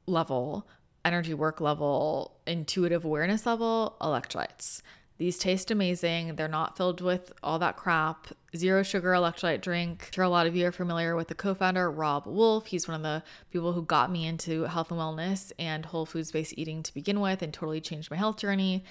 [0.07, 0.67] level,
[1.05, 4.83] energy work level, intuitive awareness level, electrolytes.
[5.17, 6.35] These taste amazing.
[6.35, 8.27] They're not filled with all that crap.
[8.57, 10.07] Zero sugar electrolyte drink.
[10.07, 12.67] I'm sure a lot of you are familiar with the co founder, Robb Wolf.
[12.67, 16.33] He's one of the people who got me into health and wellness and whole foods
[16.33, 18.85] based eating to begin with and totally changed my health journey.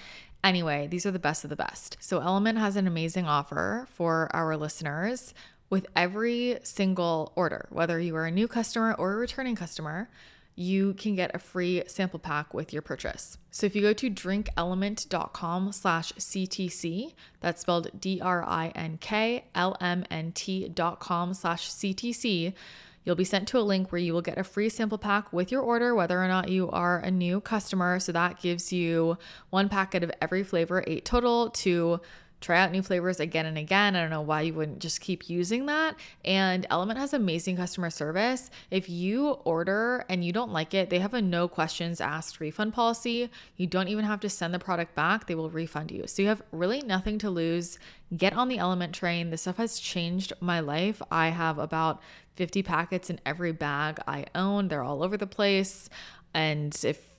[0.46, 1.98] Anyway, these are the best of the best.
[2.00, 5.34] So, Element has an amazing offer for our listeners
[5.74, 10.08] with every single order, whether you are a new customer or a returning customer,
[10.54, 13.40] you can get a free sample pack with your purchase.
[13.50, 18.70] So if you go to drinkelement.com slash CTC, that's spelled D-R-I-N-K-L-M-N-T
[20.70, 22.54] dot com slash CTC,
[23.04, 25.52] you'll be sent to a link where you will get a free sample pack with
[25.52, 28.00] your order, whether or not you are a new customer.
[28.00, 29.18] So that gives you
[29.50, 32.00] one packet of every flavor, eight total, to
[32.44, 33.96] try out new flavors again and again.
[33.96, 35.96] I don't know why you wouldn't just keep using that.
[36.24, 38.52] And Element has amazing customer service.
[38.70, 42.74] If you order and you don't like it, they have a no questions asked refund
[42.74, 43.30] policy.
[43.56, 46.06] You don't even have to send the product back, they will refund you.
[46.08, 47.80] So you have really nothing to lose.
[48.16, 49.30] Get on the Element train.
[49.30, 51.02] This stuff has changed my life.
[51.10, 52.02] I have about
[52.36, 55.90] 50 packets in every bag I own, they're all over the place.
[56.34, 57.13] And if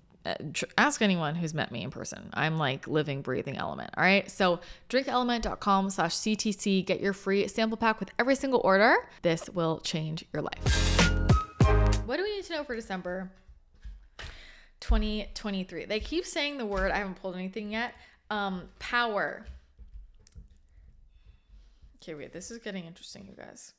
[0.79, 2.31] ask anyone who's met me in person.
[2.33, 3.91] I'm like living, breathing element.
[3.97, 4.31] All right.
[4.31, 6.85] So drinkelement.com slash CTC.
[6.87, 8.97] Get your free sample pack with every single order.
[9.23, 12.05] This will change your life.
[12.07, 13.31] What do we need to know for December
[14.81, 15.87] 2023?
[15.87, 16.91] They keep saying the word.
[16.91, 17.95] I haven't pulled anything yet.
[18.31, 19.47] Um, power.
[22.03, 22.33] Okay, wait.
[22.33, 23.73] This is getting interesting, you guys.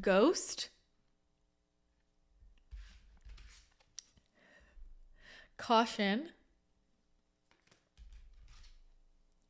[0.00, 0.70] Ghost
[5.58, 6.30] caution,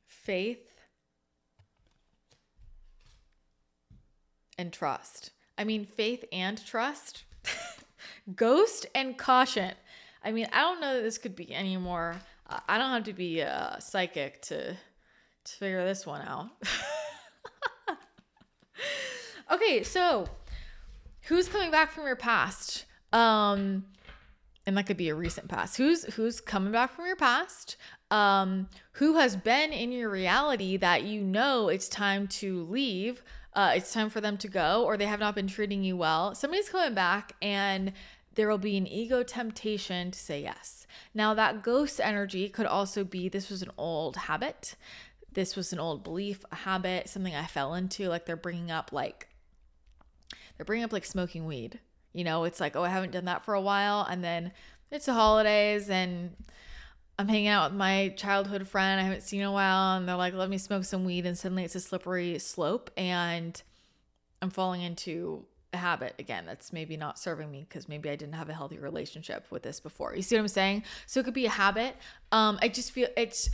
[0.06, 0.80] faith,
[4.58, 5.30] and trust.
[5.56, 7.24] I mean, faith and trust,
[8.34, 9.72] ghost and caution.
[10.24, 12.16] I mean, I don't know that this could be any more.
[12.48, 16.48] Uh, I don't have to be a psychic to to figure this one out.
[19.52, 20.26] okay, so
[21.22, 22.84] who's coming back from your past?
[23.12, 23.86] Um,
[24.68, 27.76] and that could be a recent past who's who's coming back from your past
[28.10, 33.72] um who has been in your reality that you know it's time to leave uh
[33.74, 36.68] it's time for them to go or they have not been treating you well somebody's
[36.68, 37.92] coming back and
[38.34, 43.02] there will be an ego temptation to say yes now that ghost energy could also
[43.04, 44.76] be this was an old habit
[45.32, 48.08] this was an old belief, a habit, something I fell into.
[48.08, 49.28] Like they're bringing up like
[50.56, 51.78] they're bringing up like smoking weed.
[52.18, 54.50] You know, it's like, oh, I haven't done that for a while, and then
[54.90, 56.34] it's the holidays and
[57.16, 60.16] I'm hanging out with my childhood friend I haven't seen in a while, and they're
[60.16, 63.62] like, let me smoke some weed, and suddenly it's a slippery slope, and
[64.42, 68.34] I'm falling into a habit again that's maybe not serving me because maybe I didn't
[68.34, 70.16] have a healthy relationship with this before.
[70.16, 70.82] You see what I'm saying?
[71.06, 71.94] So it could be a habit.
[72.32, 73.48] Um, I just feel it's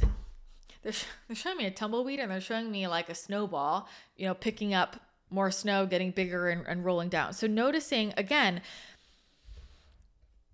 [0.82, 0.92] they're,
[1.28, 4.72] they're showing me a tumbleweed and they're showing me like a snowball, you know, picking
[4.72, 4.96] up
[5.34, 7.32] more snow, getting bigger and, and rolling down.
[7.32, 8.62] So noticing again,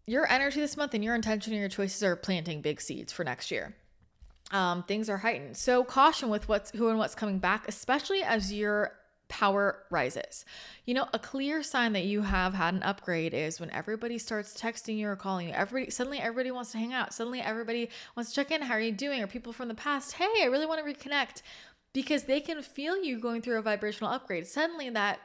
[0.06, 3.22] your energy this month and your intention and your choices are planting big seeds for
[3.22, 3.76] next year.
[4.50, 5.56] Um, things are heightened.
[5.56, 8.92] So caution with what's who and what's coming back, especially as your
[9.28, 10.44] power rises.
[10.84, 14.60] You know, a clear sign that you have had an upgrade is when everybody starts
[14.60, 15.54] texting you or calling you.
[15.54, 17.14] Everybody suddenly everybody wants to hang out.
[17.14, 18.62] Suddenly everybody wants to check in.
[18.62, 19.22] How are you doing?
[19.22, 21.42] Or people from the past, hey, I really want to reconnect
[21.92, 24.46] because they can feel you going through a vibrational upgrade.
[24.46, 25.20] Suddenly that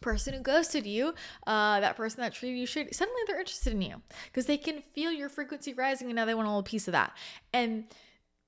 [0.00, 1.14] person who ghosted you,
[1.46, 4.82] uh, that person that treated you shitty, suddenly they're interested in you because they can
[4.94, 7.12] feel your frequency rising and now they want a little piece of that.
[7.52, 7.84] And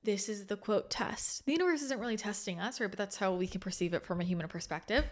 [0.05, 1.45] this is the quote test.
[1.47, 2.91] The universe isn't really testing us, right?
[2.91, 5.05] But that's how we can perceive it from a human perspective.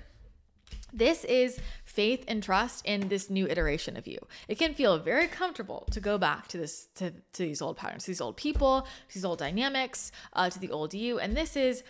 [0.93, 4.19] This is faith and trust in this new iteration of you.
[4.49, 8.05] It can feel very comfortable to go back to this to, to these old patterns,
[8.05, 11.19] these old people, these old dynamics, uh, to the old you.
[11.19, 11.83] And this is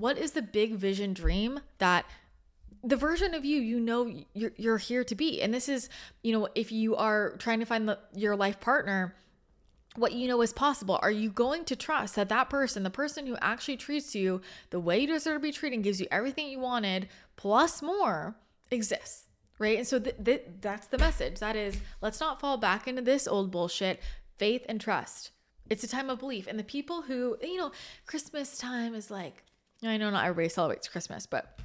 [0.00, 2.06] what is the big vision dream that
[2.82, 5.42] the version of you you know you're, you're here to be?
[5.42, 5.88] And this is
[6.22, 9.14] you know if you are trying to find the, your life partner
[9.96, 10.98] what you know is possible.
[11.02, 14.80] Are you going to trust that that person the person who actually treats you the
[14.80, 18.36] way you deserve to be treated gives you everything you wanted plus more
[18.70, 19.26] exists
[19.58, 19.76] right?
[19.76, 21.38] And so th- th- that's the message.
[21.38, 24.00] That is let's not fall back into this old bullshit.
[24.38, 25.32] Faith and trust.
[25.68, 26.46] It's a time of belief.
[26.46, 27.70] And the people who you know
[28.06, 29.44] christmas time is like
[29.84, 31.58] i know not everybody celebrates christmas but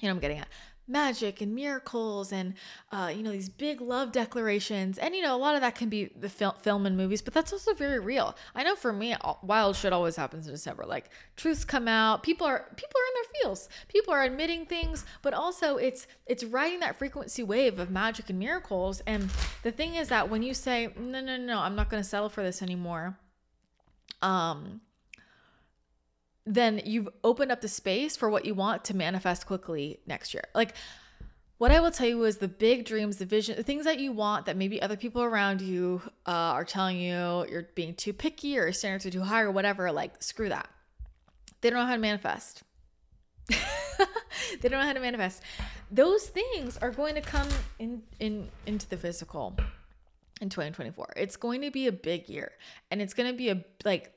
[0.00, 0.48] you know, I'm getting at
[0.88, 2.54] magic and miracles and
[2.90, 4.98] uh, you know these big love declarations.
[4.98, 7.32] And you know a lot of that can be the fil- film and movies but
[7.32, 8.36] that's also very real.
[8.54, 10.84] I know for me wild shit always happens in december.
[10.84, 12.24] Like truths come out.
[12.24, 13.68] People are people are in their feels.
[13.88, 18.38] People are admitting things but also it's it's riding that frequency wave of magic and
[18.38, 19.00] miracles.
[19.06, 19.30] And
[19.62, 22.28] the thing is that when you say no no no i'm not going to settle
[22.28, 23.18] for this anymore
[24.22, 24.80] um
[26.46, 30.44] then you've opened up the space for what you want to manifest quickly next year.
[30.54, 30.74] Like
[31.58, 34.12] what I will tell you is the big dreams, the vision, the things that you
[34.12, 38.58] want that maybe other people around you uh, are telling you you're being too picky
[38.58, 39.92] or standards are too high or whatever.
[39.92, 40.70] Like screw that.
[41.60, 42.62] They don't know how to manifest.
[43.48, 45.42] they don't know how to manifest.
[45.90, 47.48] Those things are going to come
[47.78, 49.54] in, in into the physical
[50.40, 51.12] in 2024.
[51.16, 52.52] It's going to be a big year,
[52.90, 54.14] and it's going to be a like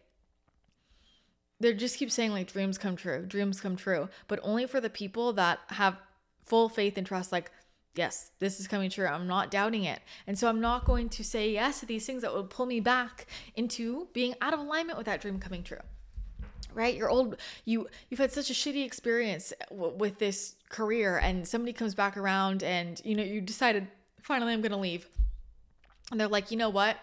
[1.63, 4.89] they just keep saying like dreams come true, dreams come true, but only for the
[4.89, 5.97] people that have
[6.45, 7.51] full faith and trust like
[7.95, 9.05] yes, this is coming true.
[9.05, 10.01] I'm not doubting it.
[10.25, 12.79] And so I'm not going to say yes to these things that would pull me
[12.79, 15.77] back into being out of alignment with that dream coming true.
[16.73, 16.95] Right?
[16.95, 21.71] You're old you you've had such a shitty experience w- with this career and somebody
[21.71, 23.87] comes back around and you know you decided
[24.21, 25.07] finally I'm going to leave.
[26.11, 26.97] And they're like, "You know what?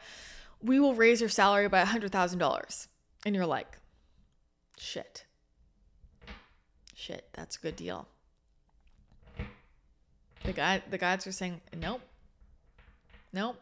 [0.60, 2.86] We will raise your salary by a $100,000."
[3.24, 3.79] And you're like,
[4.80, 5.26] Shit.
[6.94, 8.08] Shit, that's a good deal.
[10.44, 12.00] The guy the gods are saying, Nope.
[13.30, 13.60] Nope.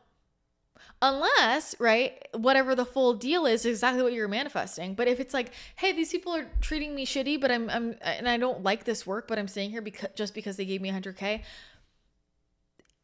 [1.02, 4.94] Unless, right, whatever the full deal is, exactly what you're manifesting.
[4.94, 8.28] But if it's like, hey, these people are treating me shitty, but I'm, I'm, and
[8.28, 10.90] I don't like this work, but I'm staying here because just because they gave me
[10.90, 11.42] 100k,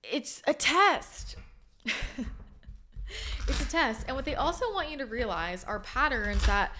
[0.05, 1.37] it's a test.
[1.85, 4.05] it's a test.
[4.07, 6.73] And what they also want you to realize are patterns that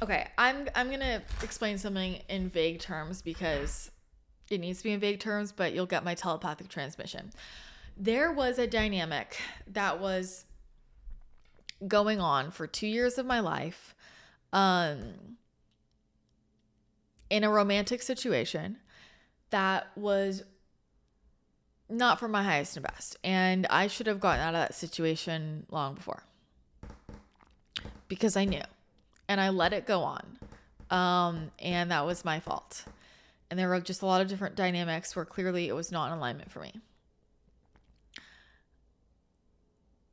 [0.00, 3.90] Okay, I'm I'm gonna explain something in vague terms because
[4.48, 7.30] it needs to be in vague terms, but you'll get my telepathic transmission.
[7.96, 10.44] There was a dynamic that was
[11.86, 13.94] going on for two years of my life,
[14.52, 15.36] um,
[17.28, 18.78] in a romantic situation
[19.50, 20.44] that was
[21.88, 25.66] not for my highest and best, and I should have gotten out of that situation
[25.70, 26.22] long before
[28.06, 28.62] because I knew
[29.28, 30.24] and I let it go on.
[30.90, 32.84] Um, and that was my fault.
[33.50, 36.18] And there were just a lot of different dynamics where clearly it was not in
[36.18, 36.72] alignment for me.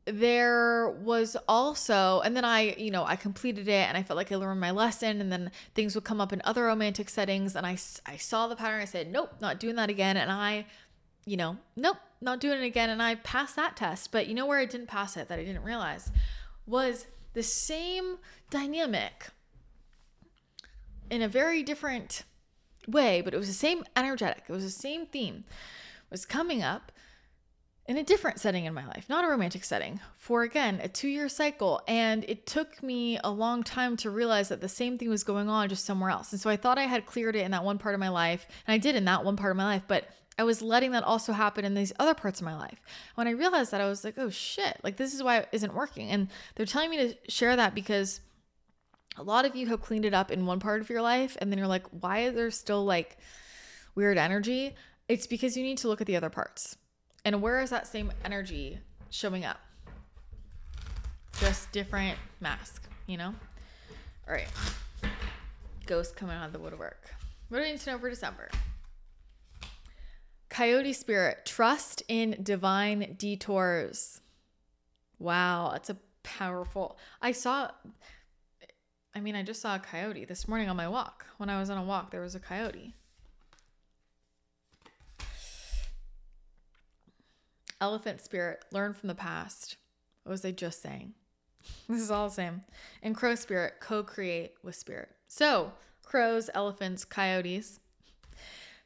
[0.06, 4.32] There was also, and then I, you know, I completed it and I felt like
[4.32, 5.20] I learned my lesson.
[5.20, 7.56] And then things would come up in other romantic settings.
[7.56, 8.82] And I, I saw the pattern.
[8.82, 10.16] I said, nope, not doing that again.
[10.16, 10.66] And I,
[11.26, 12.90] you know, nope, not doing it again.
[12.90, 14.12] And I passed that test.
[14.12, 16.12] But you know where I didn't pass it that I didn't realize
[16.68, 18.18] was the same
[18.50, 19.28] dynamic
[21.12, 22.24] in a very different
[22.88, 24.46] way, but it was the same energetic.
[24.48, 25.44] It was the same theme.
[25.48, 26.92] It was coming up
[27.88, 31.08] in a different setting in my life, not a romantic setting, for again, a two
[31.08, 31.82] year cycle.
[31.88, 35.50] And it took me a long time to realize that the same thing was going
[35.50, 36.32] on just somewhere else.
[36.32, 38.48] And so I thought I had cleared it in that one part of my life,
[38.66, 40.08] and I did in that one part of my life, but
[40.38, 42.82] I was letting that also happen in these other parts of my life.
[43.16, 45.74] When I realized that, I was like, oh shit, like this is why it isn't
[45.74, 46.10] working.
[46.10, 48.20] And they're telling me to share that because
[49.18, 51.50] a lot of you have cleaned it up in one part of your life, and
[51.52, 53.18] then you're like, why is there still like
[53.96, 54.76] weird energy?
[55.08, 56.78] It's because you need to look at the other parts
[57.26, 58.78] and where is that same energy
[59.10, 59.60] showing up?
[61.40, 63.34] Just different mask, you know?
[64.28, 64.48] All right.
[65.88, 67.10] Ghost coming out of the woodwork.
[67.50, 68.50] What do I need to know for December?
[70.56, 74.22] Coyote spirit, trust in divine detours.
[75.20, 76.98] Wow, that's a powerful.
[77.22, 77.72] I saw
[79.14, 81.26] I mean, I just saw a coyote this morning on my walk.
[81.36, 82.94] When I was on a walk, there was a coyote.
[87.82, 89.76] Elephant spirit, learn from the past.
[90.24, 91.16] What was I just saying?
[91.90, 92.62] This is all the same.
[93.04, 95.10] And crow spirit, co create with spirit.
[95.28, 95.74] So,
[96.06, 97.82] crows, elephants, coyotes.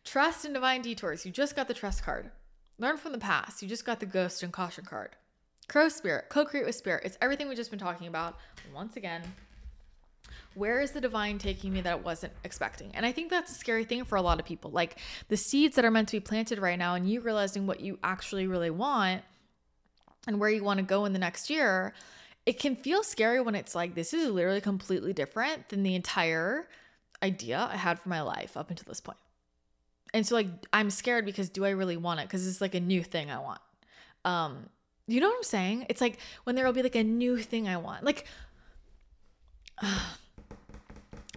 [0.05, 1.25] Trust in divine detours.
[1.25, 2.31] You just got the trust card.
[2.77, 3.61] Learn from the past.
[3.61, 5.15] You just got the ghost and caution card.
[5.67, 7.03] Crow spirit, co create with spirit.
[7.05, 8.37] It's everything we've just been talking about.
[8.73, 9.21] Once again,
[10.55, 12.91] where is the divine taking me that it wasn't expecting?
[12.95, 14.71] And I think that's a scary thing for a lot of people.
[14.71, 14.97] Like
[15.27, 17.99] the seeds that are meant to be planted right now, and you realizing what you
[18.03, 19.21] actually really want
[20.27, 21.93] and where you want to go in the next year,
[22.45, 26.67] it can feel scary when it's like, this is literally completely different than the entire
[27.21, 29.17] idea I had for my life up until this point.
[30.13, 32.27] And so, like, I'm scared because do I really want it?
[32.27, 33.61] Because it's like a new thing I want.
[34.25, 34.69] Um,
[35.07, 35.85] you know what I'm saying?
[35.89, 38.03] It's like when there will be like a new thing I want.
[38.03, 38.25] Like,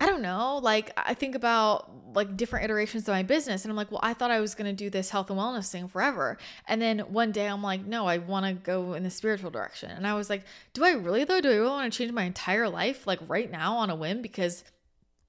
[0.02, 0.58] I don't know.
[0.60, 4.14] Like I think about like different iterations of my business and I'm like, well, I
[4.14, 6.38] thought I was to do this health and wellness thing forever.
[6.66, 9.90] And then one day I'm like, no, I want to go in the spiritual direction.
[9.90, 10.42] And I was like,
[10.72, 11.40] do I really though?
[11.40, 14.22] Do I really want to change my entire life like right now on a whim
[14.22, 14.64] because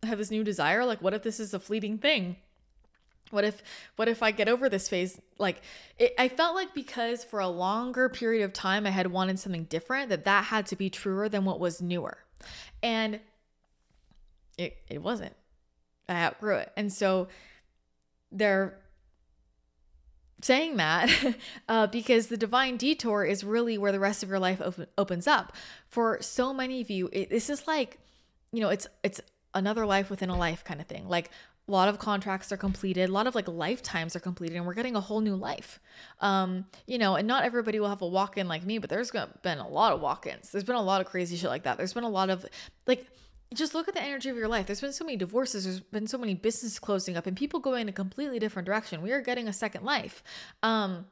[0.01, 0.85] I have this new desire?
[0.85, 2.37] Like what if this is a fleeting thing?
[3.31, 3.63] What if
[3.95, 5.19] what if I get over this phase?
[5.39, 5.61] Like
[5.97, 9.63] it, I felt like because for a longer period of time I had wanted something
[9.65, 12.17] different that that had to be truer than what was newer.
[12.81, 13.19] And
[14.57, 15.35] it, it wasn't.
[16.07, 16.71] I outgrew it.
[16.75, 17.27] And so
[18.31, 18.77] they're
[20.41, 21.09] saying that
[21.69, 25.27] uh, because the divine detour is really where the rest of your life op- opens
[25.27, 25.55] up.
[25.87, 27.99] For so many of you, it, this is like,
[28.51, 29.21] you know, it's it's
[29.53, 31.07] another life within a life kind of thing.
[31.07, 31.29] Like
[31.67, 34.73] a lot of contracts are completed, a lot of like lifetimes are completed, and we're
[34.73, 35.79] getting a whole new life.
[36.19, 39.11] Um, you know, and not everybody will have a walk in like me, but there's
[39.11, 40.51] been a lot of walk ins.
[40.51, 41.77] There's been a lot of crazy shit like that.
[41.77, 42.45] There's been a lot of
[42.85, 43.07] like
[43.53, 44.65] just look at the energy of your life.
[44.65, 47.83] There's been so many divorces, there's been so many businesses closing up, and people going
[47.83, 49.01] in a completely different direction.
[49.01, 50.23] We are getting a second life.
[50.63, 51.05] Um,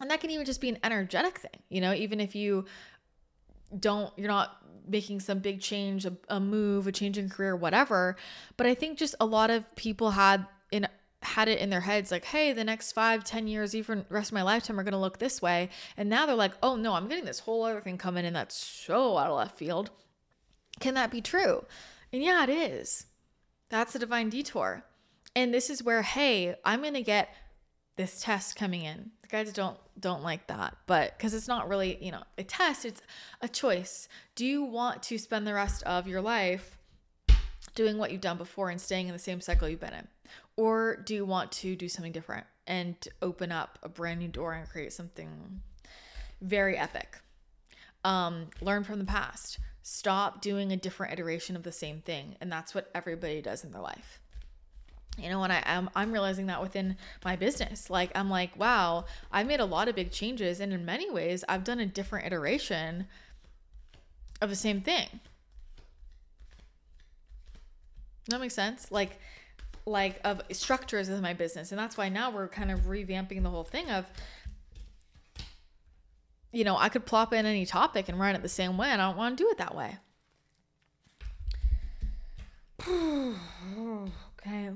[0.00, 2.66] and that can even just be an energetic thing, you know, even if you
[3.78, 8.16] don't, you're not making some big change, a, a move, a change in career, whatever.
[8.56, 10.86] But I think just a lot of people had in
[11.22, 14.34] had it in their heads like, hey, the next five, ten years, even rest of
[14.34, 15.70] my lifetime are gonna look this way.
[15.96, 18.54] And now they're like, oh no, I'm getting this whole other thing coming in that's
[18.54, 19.90] so out of left field.
[20.80, 21.64] Can that be true?
[22.12, 23.06] And yeah, it is.
[23.68, 24.84] That's a divine detour.
[25.34, 27.28] And this is where, hey, I'm going to get
[27.96, 29.10] this test coming in.
[29.22, 32.84] The guys don't don't like that, but because it's not really, you know, a test,
[32.84, 33.00] it's
[33.40, 34.08] a choice.
[34.34, 36.76] Do you want to spend the rest of your life
[37.74, 40.08] doing what you've done before and staying in the same cycle you've been in?
[40.56, 44.52] Or do you want to do something different and open up a brand new door
[44.52, 45.62] and create something
[46.40, 47.18] very epic?
[48.04, 52.50] Um, learn from the past stop doing a different iteration of the same thing and
[52.50, 54.20] that's what everybody does in their life
[55.18, 59.04] you know and i am i'm realizing that within my business like i'm like wow
[59.32, 62.26] i've made a lot of big changes and in many ways i've done a different
[62.26, 63.06] iteration
[64.40, 65.06] of the same thing
[68.28, 69.18] that makes sense like
[69.86, 73.50] like of structures of my business and that's why now we're kind of revamping the
[73.50, 74.04] whole thing of
[76.56, 79.02] you know, I could plop in any topic and run it the same way, and
[79.02, 79.98] I don't want to do it that way.
[84.38, 84.70] okay.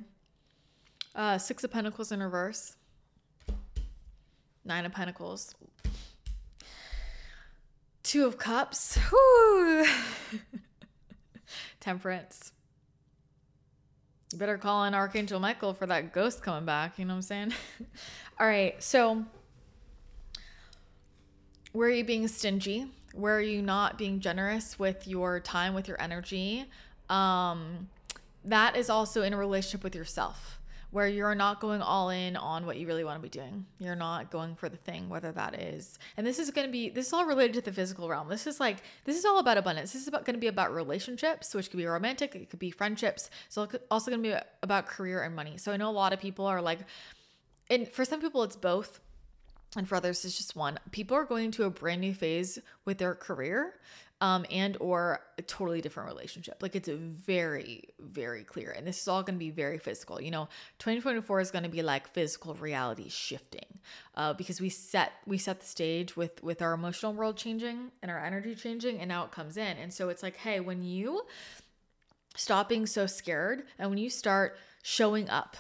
[1.15, 2.77] Uh, Six of Pentacles in reverse.
[4.65, 5.55] Nine of Pentacles.
[8.03, 8.99] Two of Cups.
[11.81, 12.53] Temperance.
[14.33, 16.99] You better call in Archangel Michael for that ghost coming back.
[16.99, 17.53] You know what I'm saying?
[18.41, 18.81] All right.
[18.83, 19.25] So
[21.73, 22.87] where are you being stingy?
[23.13, 26.67] Where are you not being generous with your time, with your energy?
[27.09, 27.89] Um,
[28.45, 30.60] that is also in a relationship with yourself
[30.91, 33.65] where you're not going all in on what you really want to be doing.
[33.79, 36.91] You're not going for the thing, whether that is, and this is going to be,
[36.91, 38.29] this is all related to the physical realm.
[38.29, 39.93] This is like, this is all about abundance.
[39.93, 42.71] This is about going to be about relationships, which could be romantic, it could be
[42.71, 43.31] friendships.
[43.49, 45.57] So also going to be about career and money.
[45.59, 46.81] So I know a lot of people are like,
[47.71, 49.01] and for some people it's both
[49.77, 52.99] and for others it's just one people are going to a brand new phase with
[52.99, 53.75] their career
[54.21, 56.59] um, and or a totally different relationship.
[56.61, 58.71] Like it's very very clear.
[58.71, 60.21] And this is all going to be very physical.
[60.21, 60.49] You know
[60.79, 63.79] 2024 is going to be like physical reality shifting
[64.15, 68.11] uh, because we set we set the stage with with our emotional world changing and
[68.11, 69.77] our energy changing and now it comes in.
[69.77, 71.23] And so it's like hey when you
[72.37, 75.57] stop being so scared and when you start showing up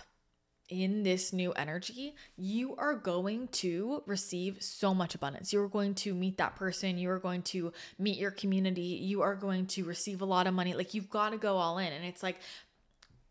[0.70, 5.52] in this new energy, you are going to receive so much abundance.
[5.52, 6.96] You're going to meet that person.
[6.96, 8.80] You are going to meet your community.
[8.80, 10.74] You are going to receive a lot of money.
[10.74, 11.92] Like you've got to go all in.
[11.92, 12.36] And it's like,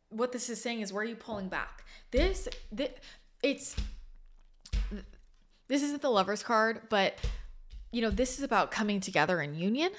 [0.09, 1.85] what this is saying is, where are you pulling back?
[2.11, 2.89] This, this
[3.41, 3.75] it's,
[5.67, 7.17] this isn't the lover's card, but
[7.91, 9.89] you know this is about coming together in union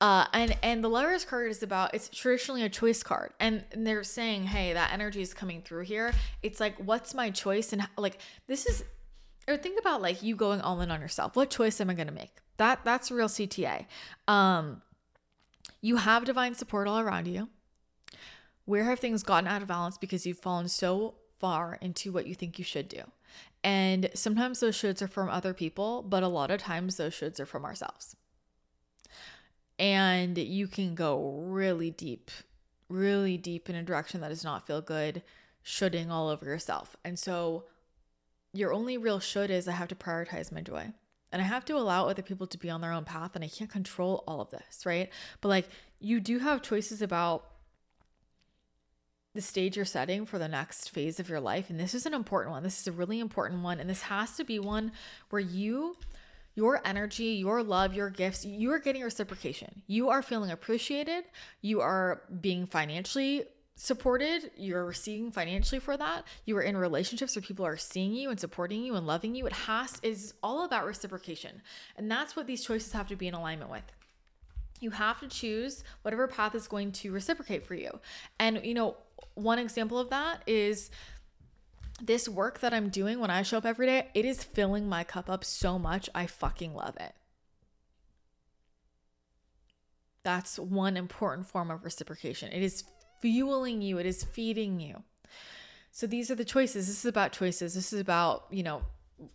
[0.00, 3.86] uh and and the lovers card is about it's traditionally a choice card and, and
[3.86, 6.12] they're saying hey that energy is coming through here.
[6.42, 8.84] It's like what's my choice and like this is
[9.48, 11.34] or think about like you going all in on yourself.
[11.34, 12.36] What choice am i going to make?
[12.58, 13.86] That that's a real cta
[14.28, 14.82] um
[15.80, 17.48] you have divine support all around you.
[18.66, 19.96] Where have things gotten out of balance?
[19.98, 23.02] Because you've fallen so far into what you think you should do
[23.62, 27.38] and sometimes those shoulds are from other people, but a lot of times those shoulds
[27.40, 28.16] are from ourselves.
[29.78, 32.30] And you can go really deep,
[32.88, 35.22] really deep in a direction that does not feel good,
[35.62, 36.96] shoulding all over yourself.
[37.04, 37.64] And so
[38.52, 40.92] your only real should is I have to prioritize my joy.
[41.32, 43.48] And I have to allow other people to be on their own path, and I
[43.48, 45.10] can't control all of this, right?
[45.40, 45.68] But like,
[46.00, 47.49] you do have choices about
[49.34, 51.70] the stage you're setting for the next phase of your life.
[51.70, 52.62] And this is an important one.
[52.62, 53.78] This is a really important one.
[53.78, 54.92] And this has to be one
[55.30, 55.96] where you,
[56.54, 59.82] your energy, your love, your gifts, you are getting reciprocation.
[59.86, 61.24] You are feeling appreciated.
[61.60, 63.44] You are being financially
[63.76, 64.50] supported.
[64.56, 66.24] You're receiving financially for that.
[66.44, 69.46] You are in relationships where people are seeing you and supporting you and loving you.
[69.46, 71.62] It has is all about reciprocation.
[71.96, 73.84] And that's what these choices have to be in alignment with
[74.80, 78.00] you have to choose whatever path is going to reciprocate for you.
[78.38, 78.96] And, you know,
[79.34, 80.90] one example of that is
[82.02, 85.04] this work that I'm doing when I show up every day, it is filling my
[85.04, 86.08] cup up so much.
[86.14, 87.12] I fucking love it.
[90.22, 92.52] That's one important form of reciprocation.
[92.52, 92.84] It is
[93.20, 95.02] fueling you, it is feeding you.
[95.92, 96.86] So these are the choices.
[96.86, 97.74] This is about choices.
[97.74, 98.82] This is about, you know,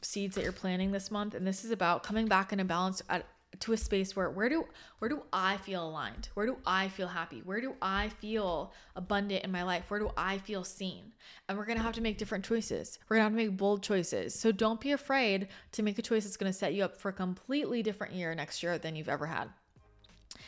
[0.02, 3.04] seeds that you're planting this month and this is about coming back in a balance
[3.10, 3.26] at
[3.60, 4.66] to a space where where do
[5.00, 6.30] where do I feel aligned?
[6.34, 7.42] Where do I feel happy?
[7.44, 9.90] Where do I feel abundant in my life?
[9.90, 11.14] Where do I feel seen?
[11.48, 13.00] And we're going to have to make different choices.
[13.08, 14.38] We're going to have to make bold choices.
[14.38, 17.10] So don't be afraid to make a choice that's going to set you up for
[17.10, 19.50] a completely different year next year than you've ever had.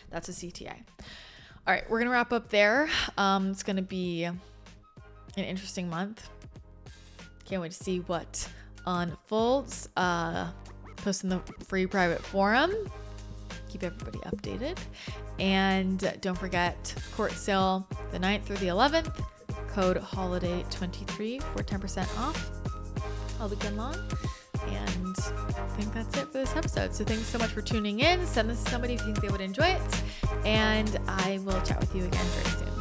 [0.10, 0.76] That's a CTA.
[1.68, 2.89] All right, we're going to wrap up there.
[3.18, 4.38] Um, it's going to be an
[5.36, 6.30] interesting month.
[7.45, 8.49] Can't wait to see what
[8.86, 9.89] unfolds.
[9.95, 10.49] Uh,
[10.98, 12.74] post in the free private forum.
[13.70, 14.78] Keep everybody updated.
[15.39, 19.24] And don't forget, quartz sale the 9th through the 11th.
[19.70, 22.50] Code HOLIDAY23 for 10% off
[23.39, 23.95] all weekend long.
[24.66, 26.95] And I think that's it for this episode.
[26.95, 28.26] So thanks so much for tuning in.
[28.26, 30.04] Send this to somebody if you think they would enjoy it.
[30.45, 32.76] And I will chat with you again very soon.